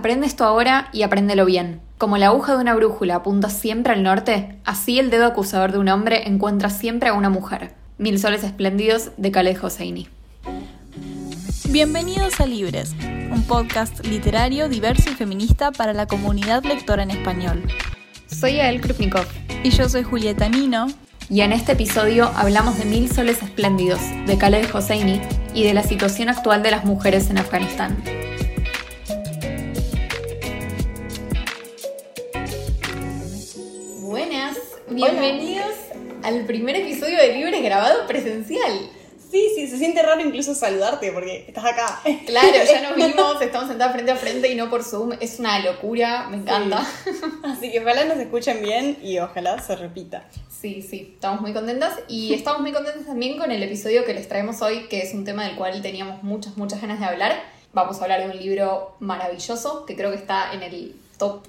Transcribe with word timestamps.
Aprende 0.00 0.26
esto 0.26 0.46
ahora 0.46 0.88
y 0.94 1.02
apréndelo 1.02 1.44
bien. 1.44 1.82
Como 1.98 2.16
la 2.16 2.28
aguja 2.28 2.54
de 2.54 2.62
una 2.62 2.74
brújula 2.74 3.16
apunta 3.16 3.50
siempre 3.50 3.92
al 3.92 4.02
norte, 4.02 4.56
así 4.64 4.98
el 4.98 5.10
dedo 5.10 5.26
acusador 5.26 5.72
de 5.72 5.78
un 5.78 5.90
hombre 5.90 6.26
encuentra 6.26 6.70
siempre 6.70 7.10
a 7.10 7.12
una 7.12 7.28
mujer. 7.28 7.74
Mil 7.98 8.18
soles 8.18 8.42
espléndidos 8.42 9.10
de 9.18 9.30
Khaled 9.30 9.62
Hosseini. 9.62 10.08
Bienvenidos 11.68 12.40
a 12.40 12.46
Libres, 12.46 12.94
un 13.30 13.42
podcast 13.42 14.02
literario 14.06 14.70
diverso 14.70 15.10
y 15.10 15.12
feminista 15.12 15.70
para 15.70 15.92
la 15.92 16.06
comunidad 16.06 16.64
lectora 16.64 17.02
en 17.02 17.10
español. 17.10 17.62
Soy 18.26 18.58
Ael 18.58 18.80
Krupnikov. 18.80 19.26
Y 19.62 19.68
yo 19.68 19.86
soy 19.90 20.02
Julieta 20.02 20.48
Nino. 20.48 20.86
Y 21.28 21.42
en 21.42 21.52
este 21.52 21.72
episodio 21.72 22.30
hablamos 22.36 22.78
de 22.78 22.86
Mil 22.86 23.12
soles 23.12 23.42
espléndidos 23.42 24.00
de 24.26 24.38
Khaled 24.38 24.74
Hosseini 24.74 25.20
y 25.52 25.64
de 25.64 25.74
la 25.74 25.82
situación 25.82 26.30
actual 26.30 26.62
de 26.62 26.70
las 26.70 26.86
mujeres 26.86 27.28
en 27.28 27.36
Afganistán. 27.36 28.02
Bienvenidos 35.00 35.76
al 36.22 36.44
primer 36.44 36.76
episodio 36.76 37.16
de 37.16 37.32
Libres 37.32 37.62
grabado 37.62 38.06
presencial. 38.06 38.90
Sí, 39.30 39.50
sí, 39.54 39.66
se 39.66 39.78
siente 39.78 40.02
raro 40.02 40.20
incluso 40.20 40.54
saludarte 40.54 41.10
porque 41.10 41.46
estás 41.48 41.64
acá. 41.64 42.02
Claro, 42.26 42.52
ya 42.52 42.82
nos 42.90 42.96
vimos, 42.96 43.40
estamos 43.40 43.68
sentados 43.68 43.94
frente 43.94 44.10
a 44.10 44.16
frente 44.16 44.52
y 44.52 44.56
no 44.56 44.68
por 44.68 44.84
Zoom. 44.84 45.12
Es 45.18 45.38
una 45.38 45.58
locura, 45.60 46.28
me 46.28 46.36
encanta. 46.36 46.86
Así 47.44 47.72
que 47.72 47.80
ojalá 47.80 48.04
nos 48.04 48.18
escuchen 48.18 48.62
bien 48.62 48.98
y 49.02 49.18
ojalá 49.20 49.58
se 49.62 49.74
repita. 49.74 50.28
Sí, 50.50 50.82
sí, 50.82 51.12
estamos 51.14 51.40
muy 51.40 51.54
contentas 51.54 51.94
y 52.06 52.34
estamos 52.34 52.60
muy 52.60 52.72
contentas 52.72 53.06
también 53.06 53.38
con 53.38 53.50
el 53.50 53.62
episodio 53.62 54.04
que 54.04 54.12
les 54.12 54.28
traemos 54.28 54.60
hoy, 54.60 54.86
que 54.88 55.00
es 55.00 55.14
un 55.14 55.24
tema 55.24 55.46
del 55.46 55.56
cual 55.56 55.80
teníamos 55.80 56.22
muchas, 56.22 56.58
muchas 56.58 56.82
ganas 56.82 57.00
de 57.00 57.06
hablar. 57.06 57.42
Vamos 57.72 58.00
a 58.00 58.02
hablar 58.02 58.20
de 58.20 58.36
un 58.36 58.36
libro 58.36 58.96
maravilloso 59.00 59.86
que 59.86 59.96
creo 59.96 60.10
que 60.10 60.18
está 60.18 60.52
en 60.52 60.62
el 60.62 60.94
top 61.16 61.40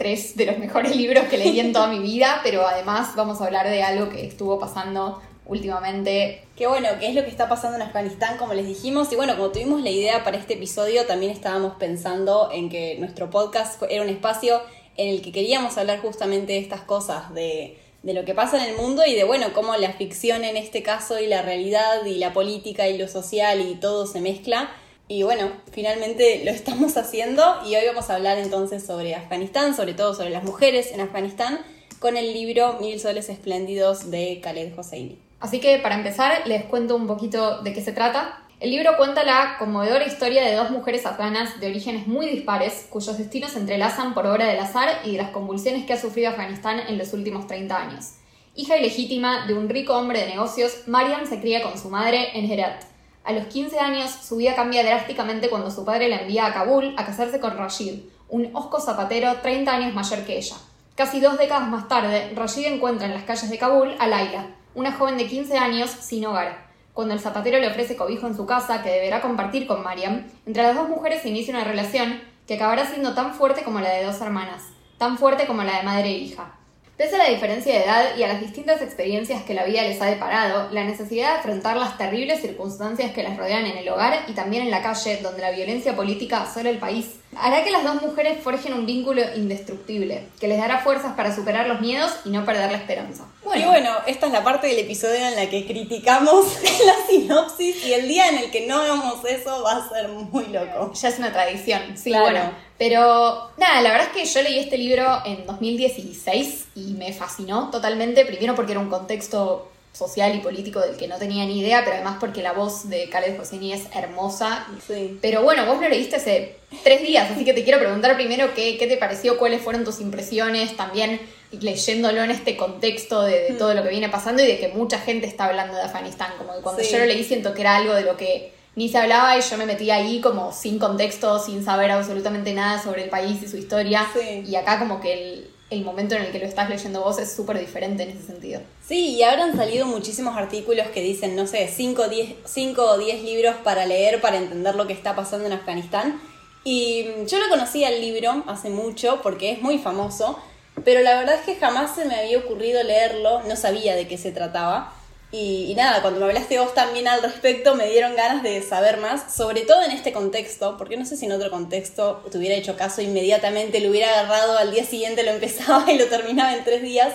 3 0.00 0.34
de 0.36 0.46
los 0.46 0.58
mejores 0.58 0.96
libros 1.02 1.24
que 1.24 1.36
leí 1.36 1.60
en 1.60 1.74
toda 1.74 1.86
mi 1.86 1.98
vida, 1.98 2.40
pero 2.42 2.66
además 2.66 3.14
vamos 3.16 3.40
a 3.40 3.44
hablar 3.44 3.68
de 3.68 3.82
algo 3.82 4.08
que 4.08 4.24
estuvo 4.24 4.58
pasando 4.58 5.20
últimamente. 5.44 6.42
Qué 6.56 6.66
bueno, 6.66 6.88
qué 6.98 7.08
es 7.08 7.14
lo 7.14 7.22
que 7.22 7.28
está 7.28 7.50
pasando 7.50 7.76
en 7.76 7.82
Afganistán, 7.82 8.38
como 8.38 8.54
les 8.54 8.66
dijimos. 8.66 9.12
Y 9.12 9.16
bueno, 9.16 9.36
como 9.36 9.50
tuvimos 9.50 9.82
la 9.82 9.90
idea 9.90 10.24
para 10.24 10.38
este 10.38 10.54
episodio, 10.54 11.04
también 11.04 11.30
estábamos 11.30 11.74
pensando 11.74 12.48
en 12.50 12.70
que 12.70 12.96
nuestro 12.98 13.28
podcast 13.28 13.82
era 13.90 14.02
un 14.02 14.08
espacio 14.08 14.62
en 14.96 15.10
el 15.10 15.20
que 15.20 15.32
queríamos 15.32 15.76
hablar 15.76 16.00
justamente 16.00 16.54
de 16.54 16.60
estas 16.60 16.80
cosas, 16.80 17.34
de, 17.34 17.78
de 18.02 18.14
lo 18.14 18.24
que 18.24 18.32
pasa 18.32 18.56
en 18.56 18.70
el 18.70 18.76
mundo 18.78 19.02
y 19.06 19.14
de, 19.14 19.24
bueno, 19.24 19.52
cómo 19.52 19.76
la 19.76 19.92
ficción 19.92 20.44
en 20.44 20.56
este 20.56 20.82
caso 20.82 21.20
y 21.20 21.26
la 21.26 21.42
realidad 21.42 22.06
y 22.06 22.14
la 22.14 22.32
política 22.32 22.88
y 22.88 22.96
lo 22.96 23.06
social 23.06 23.60
y 23.60 23.74
todo 23.74 24.06
se 24.06 24.22
mezcla. 24.22 24.70
Y 25.10 25.24
bueno, 25.24 25.50
finalmente 25.72 26.42
lo 26.44 26.52
estamos 26.52 26.96
haciendo 26.96 27.42
y 27.66 27.74
hoy 27.74 27.82
vamos 27.84 28.08
a 28.08 28.14
hablar 28.14 28.38
entonces 28.38 28.86
sobre 28.86 29.16
Afganistán, 29.16 29.74
sobre 29.74 29.92
todo 29.92 30.14
sobre 30.14 30.30
las 30.30 30.44
mujeres 30.44 30.92
en 30.92 31.00
Afganistán, 31.00 31.58
con 31.98 32.16
el 32.16 32.32
libro 32.32 32.78
Mil 32.80 33.00
Soles 33.00 33.28
Espléndidos 33.28 34.12
de 34.12 34.40
Khaled 34.40 34.78
Hosseini. 34.78 35.18
Así 35.40 35.58
que 35.58 35.78
para 35.78 35.96
empezar 35.96 36.46
les 36.46 36.64
cuento 36.64 36.94
un 36.94 37.08
poquito 37.08 37.60
de 37.62 37.72
qué 37.72 37.82
se 37.82 37.90
trata. 37.90 38.40
El 38.60 38.70
libro 38.70 38.96
cuenta 38.96 39.24
la 39.24 39.56
conmovedora 39.58 40.06
historia 40.06 40.44
de 40.44 40.54
dos 40.54 40.70
mujeres 40.70 41.04
afganas 41.04 41.58
de 41.58 41.66
orígenes 41.66 42.06
muy 42.06 42.28
dispares, 42.28 42.86
cuyos 42.88 43.18
destinos 43.18 43.50
se 43.50 43.58
entrelazan 43.58 44.14
por 44.14 44.26
obra 44.26 44.46
del 44.46 44.60
azar 44.60 45.00
y 45.04 45.12
de 45.12 45.18
las 45.18 45.30
convulsiones 45.30 45.86
que 45.86 45.92
ha 45.92 46.00
sufrido 46.00 46.30
Afganistán 46.30 46.78
en 46.86 46.98
los 46.98 47.12
últimos 47.14 47.48
30 47.48 47.76
años. 47.76 48.12
Hija 48.54 48.76
ilegítima 48.76 49.48
de 49.48 49.54
un 49.54 49.68
rico 49.68 49.96
hombre 49.96 50.20
de 50.20 50.28
negocios, 50.28 50.86
Mariam 50.86 51.26
se 51.26 51.40
cría 51.40 51.62
con 51.62 51.76
su 51.76 51.88
madre 51.88 52.38
en 52.38 52.48
Herat. 52.48 52.89
A 53.24 53.32
los 53.32 53.46
15 53.46 53.78
años, 53.78 54.10
su 54.10 54.36
vida 54.36 54.54
cambia 54.54 54.82
drásticamente 54.82 55.50
cuando 55.50 55.70
su 55.70 55.84
padre 55.84 56.08
la 56.08 56.20
envía 56.22 56.46
a 56.46 56.54
Kabul 56.54 56.94
a 56.96 57.04
casarse 57.04 57.38
con 57.38 57.56
Rashid, 57.56 58.00
un 58.28 58.50
osco 58.54 58.80
zapatero 58.80 59.40
30 59.42 59.70
años 59.70 59.94
mayor 59.94 60.24
que 60.24 60.38
ella. 60.38 60.56
Casi 60.94 61.20
dos 61.20 61.38
décadas 61.38 61.68
más 61.68 61.88
tarde, 61.88 62.32
Rashid 62.34 62.66
encuentra 62.66 63.06
en 63.06 63.14
las 63.14 63.24
calles 63.24 63.50
de 63.50 63.58
Kabul 63.58 63.94
a 63.98 64.06
Laila, 64.06 64.46
una 64.74 64.92
joven 64.92 65.18
de 65.18 65.26
15 65.26 65.58
años 65.58 65.90
sin 65.90 66.26
hogar. 66.26 66.70
Cuando 66.94 67.14
el 67.14 67.20
zapatero 67.20 67.58
le 67.58 67.68
ofrece 67.68 67.96
cobijo 67.96 68.26
en 68.26 68.36
su 68.36 68.46
casa 68.46 68.82
que 68.82 68.90
deberá 68.90 69.20
compartir 69.20 69.66
con 69.66 69.82
Mariam, 69.82 70.26
entre 70.46 70.62
las 70.62 70.74
dos 70.74 70.88
mujeres 70.88 71.22
se 71.22 71.28
inicia 71.28 71.54
una 71.54 71.64
relación 71.64 72.20
que 72.46 72.54
acabará 72.54 72.86
siendo 72.86 73.14
tan 73.14 73.34
fuerte 73.34 73.62
como 73.62 73.80
la 73.80 73.90
de 73.90 74.04
dos 74.04 74.20
hermanas, 74.20 74.64
tan 74.98 75.18
fuerte 75.18 75.46
como 75.46 75.62
la 75.62 75.76
de 75.76 75.82
madre 75.82 76.08
e 76.08 76.18
hija. 76.18 76.59
Pese 77.00 77.14
a 77.14 77.18
la 77.18 77.30
diferencia 77.30 77.72
de 77.72 77.84
edad 77.84 78.14
y 78.14 78.24
a 78.24 78.28
las 78.28 78.42
distintas 78.42 78.82
experiencias 78.82 79.42
que 79.44 79.54
la 79.54 79.64
vida 79.64 79.80
les 79.84 80.02
ha 80.02 80.04
deparado, 80.04 80.68
la 80.70 80.84
necesidad 80.84 81.32
de 81.32 81.38
afrontar 81.38 81.78
las 81.78 81.96
terribles 81.96 82.42
circunstancias 82.42 83.12
que 83.12 83.22
las 83.22 83.38
rodean 83.38 83.64
en 83.64 83.78
el 83.78 83.88
hogar 83.88 84.26
y 84.28 84.34
también 84.34 84.64
en 84.64 84.70
la 84.70 84.82
calle, 84.82 85.18
donde 85.22 85.40
la 85.40 85.50
violencia 85.50 85.96
política 85.96 86.42
asola 86.42 86.68
el 86.68 86.76
país, 86.76 87.19
hará 87.36 87.62
que 87.64 87.70
las 87.70 87.84
dos 87.84 88.02
mujeres 88.02 88.42
forjen 88.42 88.74
un 88.74 88.86
vínculo 88.86 89.22
indestructible, 89.36 90.26
que 90.40 90.48
les 90.48 90.58
dará 90.58 90.78
fuerzas 90.78 91.14
para 91.14 91.34
superar 91.34 91.66
los 91.68 91.80
miedos 91.80 92.12
y 92.24 92.30
no 92.30 92.44
perder 92.44 92.70
la 92.70 92.78
esperanza. 92.78 93.24
Bueno. 93.44 93.62
Y 93.62 93.64
bueno, 93.66 93.90
esta 94.06 94.26
es 94.26 94.32
la 94.32 94.42
parte 94.42 94.66
del 94.66 94.80
episodio 94.80 95.26
en 95.26 95.36
la 95.36 95.48
que 95.48 95.66
criticamos 95.66 96.46
la 96.86 96.94
sinopsis 97.08 97.84
y 97.84 97.92
el 97.92 98.08
día 98.08 98.28
en 98.28 98.38
el 98.38 98.50
que 98.50 98.66
no 98.66 98.80
hagamos 98.80 99.24
eso 99.24 99.62
va 99.62 99.76
a 99.76 99.88
ser 99.88 100.08
muy 100.08 100.46
loco. 100.46 100.92
Ya 100.92 101.08
es 101.08 101.18
una 101.18 101.32
tradición, 101.32 101.96
sí, 101.96 102.10
bueno. 102.10 102.52
Pero 102.78 103.50
nada, 103.58 103.82
la 103.82 103.92
verdad 103.92 104.08
es 104.08 104.12
que 104.12 104.24
yo 104.24 104.42
leí 104.42 104.58
este 104.58 104.78
libro 104.78 105.20
en 105.24 105.46
2016 105.46 106.68
y 106.74 106.94
me 106.94 107.12
fascinó 107.12 107.70
totalmente, 107.70 108.24
primero 108.24 108.54
porque 108.54 108.72
era 108.72 108.80
un 108.80 108.88
contexto 108.88 109.70
social 109.92 110.34
y 110.34 110.38
político 110.38 110.80
del 110.80 110.96
que 110.96 111.08
no 111.08 111.16
tenía 111.18 111.44
ni 111.44 111.60
idea, 111.60 111.82
pero 111.84 111.96
además 111.96 112.16
porque 112.20 112.42
la 112.42 112.52
voz 112.52 112.88
de 112.88 113.08
Khaled 113.08 113.38
Hosseini 113.38 113.72
es 113.72 113.82
hermosa. 113.94 114.66
Sí. 114.86 115.18
Pero 115.20 115.42
bueno, 115.42 115.66
vos 115.66 115.80
lo 115.80 115.88
leíste 115.88 116.16
hace 116.16 116.56
tres 116.84 117.02
días, 117.02 117.30
así 117.30 117.44
que 117.44 117.52
te 117.52 117.64
quiero 117.64 117.78
preguntar 117.78 118.14
primero 118.14 118.54
qué, 118.54 118.78
qué 118.78 118.86
te 118.86 118.96
pareció, 118.96 119.36
cuáles 119.38 119.60
fueron 119.60 119.84
tus 119.84 120.00
impresiones, 120.00 120.76
también 120.76 121.20
leyéndolo 121.50 122.22
en 122.22 122.30
este 122.30 122.56
contexto 122.56 123.22
de, 123.22 123.40
de, 123.40 123.52
todo 123.54 123.74
lo 123.74 123.82
que 123.82 123.88
viene 123.88 124.08
pasando 124.08 124.42
y 124.42 124.46
de 124.46 124.58
que 124.58 124.68
mucha 124.68 124.98
gente 125.00 125.26
está 125.26 125.46
hablando 125.46 125.76
de 125.76 125.82
Afganistán. 125.82 126.32
Como 126.38 126.54
que 126.54 126.60
cuando 126.60 126.82
Sí. 126.82 126.92
yo 126.92 126.98
lo 126.98 127.06
leí 127.06 127.24
siento 127.24 127.52
que 127.54 127.62
era 127.62 127.76
algo 127.76 127.92
de 127.92 128.02
lo 128.02 128.16
que 128.16 128.52
ni 128.76 128.88
se 128.88 128.98
hablaba 128.98 129.36
y 129.36 129.42
yo 129.42 129.56
me 129.56 129.66
metí 129.66 129.90
ahí 129.90 130.20
como 130.20 130.52
sin 130.52 130.78
contexto, 130.78 131.40
sin 131.40 131.64
saber 131.64 131.90
absolutamente 131.90 132.54
nada 132.54 132.80
sobre 132.80 133.02
el 133.02 133.10
país 133.10 133.42
y 133.42 133.48
su 133.48 133.56
historia. 133.56 134.06
Sí. 134.14 134.44
Y 134.46 134.54
acá 134.54 134.78
como 134.78 135.00
que 135.00 135.12
el, 135.12 135.50
el 135.70 135.84
momento 135.84 136.16
en 136.16 136.22
el 136.22 136.32
que 136.32 136.40
lo 136.40 136.46
estás 136.46 136.68
leyendo 136.68 137.00
vos 137.00 137.18
es 137.18 137.32
súper 137.32 137.58
diferente 137.58 138.02
en 138.02 138.10
ese 138.10 138.26
sentido. 138.26 138.60
Sí, 138.84 139.14
y 139.14 139.22
han 139.22 139.56
salido 139.56 139.86
muchísimos 139.86 140.36
artículos 140.36 140.88
que 140.88 141.00
dicen, 141.00 141.36
no 141.36 141.46
sé, 141.46 141.68
5 141.68 142.02
o 142.02 142.98
10 142.98 143.22
libros 143.22 143.54
para 143.62 143.86
leer 143.86 144.20
para 144.20 144.36
entender 144.36 144.74
lo 144.74 144.88
que 144.88 144.92
está 144.92 145.14
pasando 145.14 145.46
en 145.46 145.52
Afganistán. 145.52 146.20
Y 146.64 147.04
mm, 147.04 147.26
yo 147.26 147.38
lo 147.38 147.48
conocí 147.48 147.84
al 147.84 148.00
libro 148.00 148.42
hace 148.48 148.68
mucho 148.68 149.20
porque 149.22 149.52
es 149.52 149.62
muy 149.62 149.78
famoso, 149.78 150.38
pero 150.84 151.00
la 151.02 151.16
verdad 151.16 151.36
es 151.36 151.42
que 151.42 151.54
jamás 151.54 151.94
se 151.94 152.04
me 152.04 152.16
había 152.16 152.38
ocurrido 152.38 152.82
leerlo, 152.82 153.42
no 153.44 153.54
sabía 153.54 153.94
de 153.94 154.08
qué 154.08 154.18
se 154.18 154.32
trataba. 154.32 154.92
Y, 155.32 155.74
nada, 155.76 156.02
cuando 156.02 156.18
me 156.18 156.26
hablaste 156.26 156.58
vos 156.58 156.74
también 156.74 157.06
al 157.06 157.22
respecto, 157.22 157.76
me 157.76 157.88
dieron 157.88 158.16
ganas 158.16 158.42
de 158.42 158.60
saber 158.62 158.98
más, 158.98 159.32
sobre 159.32 159.60
todo 159.60 159.82
en 159.84 159.92
este 159.92 160.12
contexto, 160.12 160.76
porque 160.76 160.96
no 160.96 161.06
sé 161.06 161.16
si 161.16 161.26
en 161.26 161.32
otro 161.32 161.50
contexto 161.50 162.24
te 162.30 162.36
hubiera 162.36 162.56
hecho 162.56 162.76
caso 162.76 163.00
inmediatamente, 163.00 163.78
lo 163.80 163.90
hubiera 163.90 164.10
agarrado 164.10 164.58
al 164.58 164.72
día 164.72 164.84
siguiente, 164.84 165.22
lo 165.22 165.30
empezaba 165.30 165.90
y 165.92 165.98
lo 165.98 166.06
terminaba 166.06 166.54
en 166.54 166.64
tres 166.64 166.82
días. 166.82 167.14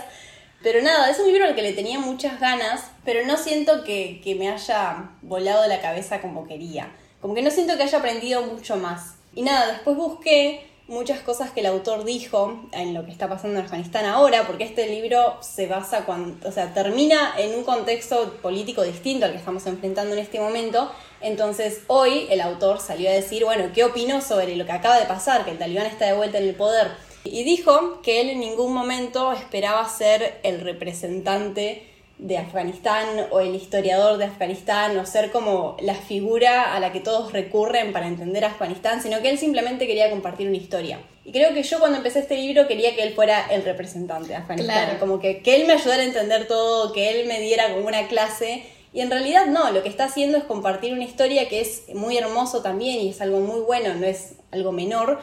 Pero 0.64 0.82
nada, 0.82 1.10
es 1.10 1.20
un 1.20 1.28
libro 1.28 1.46
al 1.46 1.56
que 1.56 1.62
le 1.62 1.74
tenía 1.74 2.00
muchas 2.00 2.40
ganas, 2.40 2.86
pero 3.04 3.26
no 3.26 3.38
siento 3.38 3.84
que, 3.84 4.22
que 4.24 4.36
me 4.36 4.50
haya 4.50 5.12
volado 5.22 5.68
la 5.68 5.82
cabeza 5.82 6.22
como 6.22 6.48
quería. 6.48 6.96
Como 7.22 7.36
que 7.36 7.42
no 7.42 7.52
siento 7.52 7.76
que 7.76 7.84
haya 7.84 7.98
aprendido 7.98 8.44
mucho 8.44 8.78
más. 8.78 9.16
Y 9.36 9.42
nada, 9.42 9.74
después 9.74 9.98
busqué 9.98 10.75
muchas 10.88 11.20
cosas 11.22 11.52
que 11.52 11.62
el 11.62 11.66
autor 11.66 12.04
dijo 12.04 12.60
en 12.72 12.94
lo 12.94 13.06
que 13.06 13.12
está 13.12 13.28
pasando 13.28 13.60
en 13.60 13.66
Afganistán 13.66 14.06
ahora, 14.06 14.46
porque 14.46 14.64
este 14.64 14.88
libro 14.88 15.38
se 15.42 15.68
basa 15.68 16.06
cuando, 16.06 16.48
o 16.48 16.52
sea, 16.52 16.74
termina 16.74 17.34
en 17.38 17.56
un 17.56 17.64
contexto 17.64 18.34
político 18.42 18.84
distinto 18.84 19.26
al 19.26 19.32
que 19.32 19.38
estamos 19.38 19.66
enfrentando 19.66 20.14
en 20.14 20.20
este 20.20 20.40
momento. 20.40 20.92
Entonces, 21.22 21.82
hoy 21.88 22.28
el 22.30 22.42
autor 22.42 22.80
salió 22.80 23.10
a 23.10 23.14
decir, 23.14 23.46
bueno, 23.46 23.72
¿qué 23.74 23.84
opinó 23.84 24.22
sobre 24.22 24.56
lo 24.56 24.66
que 24.66 24.74
acaba 24.74 25.00
de 25.00 25.06
pasar? 25.06 25.44
Que 25.44 25.52
el 25.52 25.58
talibán 25.58 25.88
está 25.88 26.06
de 26.06 26.14
vuelta 26.14 26.38
en 26.38 26.48
el 26.48 26.56
poder. 26.56 26.92
Y 27.24 27.44
dijo 27.44 28.02
que 28.04 28.22
él 28.22 28.30
en 28.30 28.40
ningún 28.40 28.72
momento 28.72 29.32
esperaba 29.32 29.90
ser 29.90 30.40
el 30.44 30.62
representante 30.62 31.95
de 32.18 32.38
Afganistán 32.38 33.08
o 33.32 33.42
el 33.42 33.56
historiador 33.56 34.18
de 34.18 34.26
Afganistán 34.26 34.98
o 34.98 35.06
ser 35.06 35.32
como 35.32 35.76
la 35.82 35.96
figura 35.96 36.74
a 36.74 36.80
la 36.80 36.92
que 36.92 37.02
todos 37.02 37.34
recurren 37.34 37.92
para 37.92 38.08
entender 38.08 38.46
Afganistán, 38.46 39.02
sino 39.02 39.22
que 39.22 39.30
él 39.30 39.38
simplemente 39.38 39.86
quería 39.86 40.10
compartir 40.10 40.48
una 40.48 40.58
historia. 40.58 41.00
Y 41.26 41.32
creo 41.32 41.54
que 41.54 41.64
yo 41.64 41.80
cuando 41.80 41.98
empecé 41.98 42.20
este 42.20 42.38
libro 42.38 42.68
quería 42.68 42.96
que 42.96 43.04
él 43.04 43.14
fuera 43.14 43.48
el 43.48 43.64
representante 43.64 44.30
de 44.30 44.36
Afganistán, 44.36 44.84
Claro. 44.86 45.00
como 45.00 45.20
que, 45.20 45.42
que 45.42 45.56
él 45.56 45.68
me 45.68 45.74
ayudara 45.74 46.04
a 46.04 46.06
entender 46.06 46.48
todo, 46.48 46.94
que 46.94 47.20
él 47.20 47.28
me 47.28 47.40
diera 47.42 47.74
como 47.74 47.88
una 47.88 48.08
clase. 48.08 48.64
Y 48.94 49.02
en 49.02 49.10
realidad 49.12 49.48
no, 49.48 49.72
lo 49.72 49.84
que 49.84 49.90
está 49.90 50.06
haciendo 50.06 50.38
es 50.38 50.46
compartir 50.46 50.94
una 50.94 51.04
historia 51.04 51.50
que 51.50 51.60
es 51.60 51.84
muy 51.94 52.18
hermoso 52.18 52.62
también 52.62 53.02
y 53.02 53.10
es 53.10 53.20
algo 53.20 53.40
muy 53.42 53.60
bueno, 53.60 53.94
no 53.96 54.06
es 54.06 54.36
algo 54.52 54.72
menor, 54.72 55.20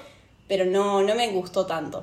pero 0.46 0.66
no, 0.66 1.00
no 1.02 1.14
me 1.14 1.28
gustó 1.28 1.64
tanto. 1.64 2.02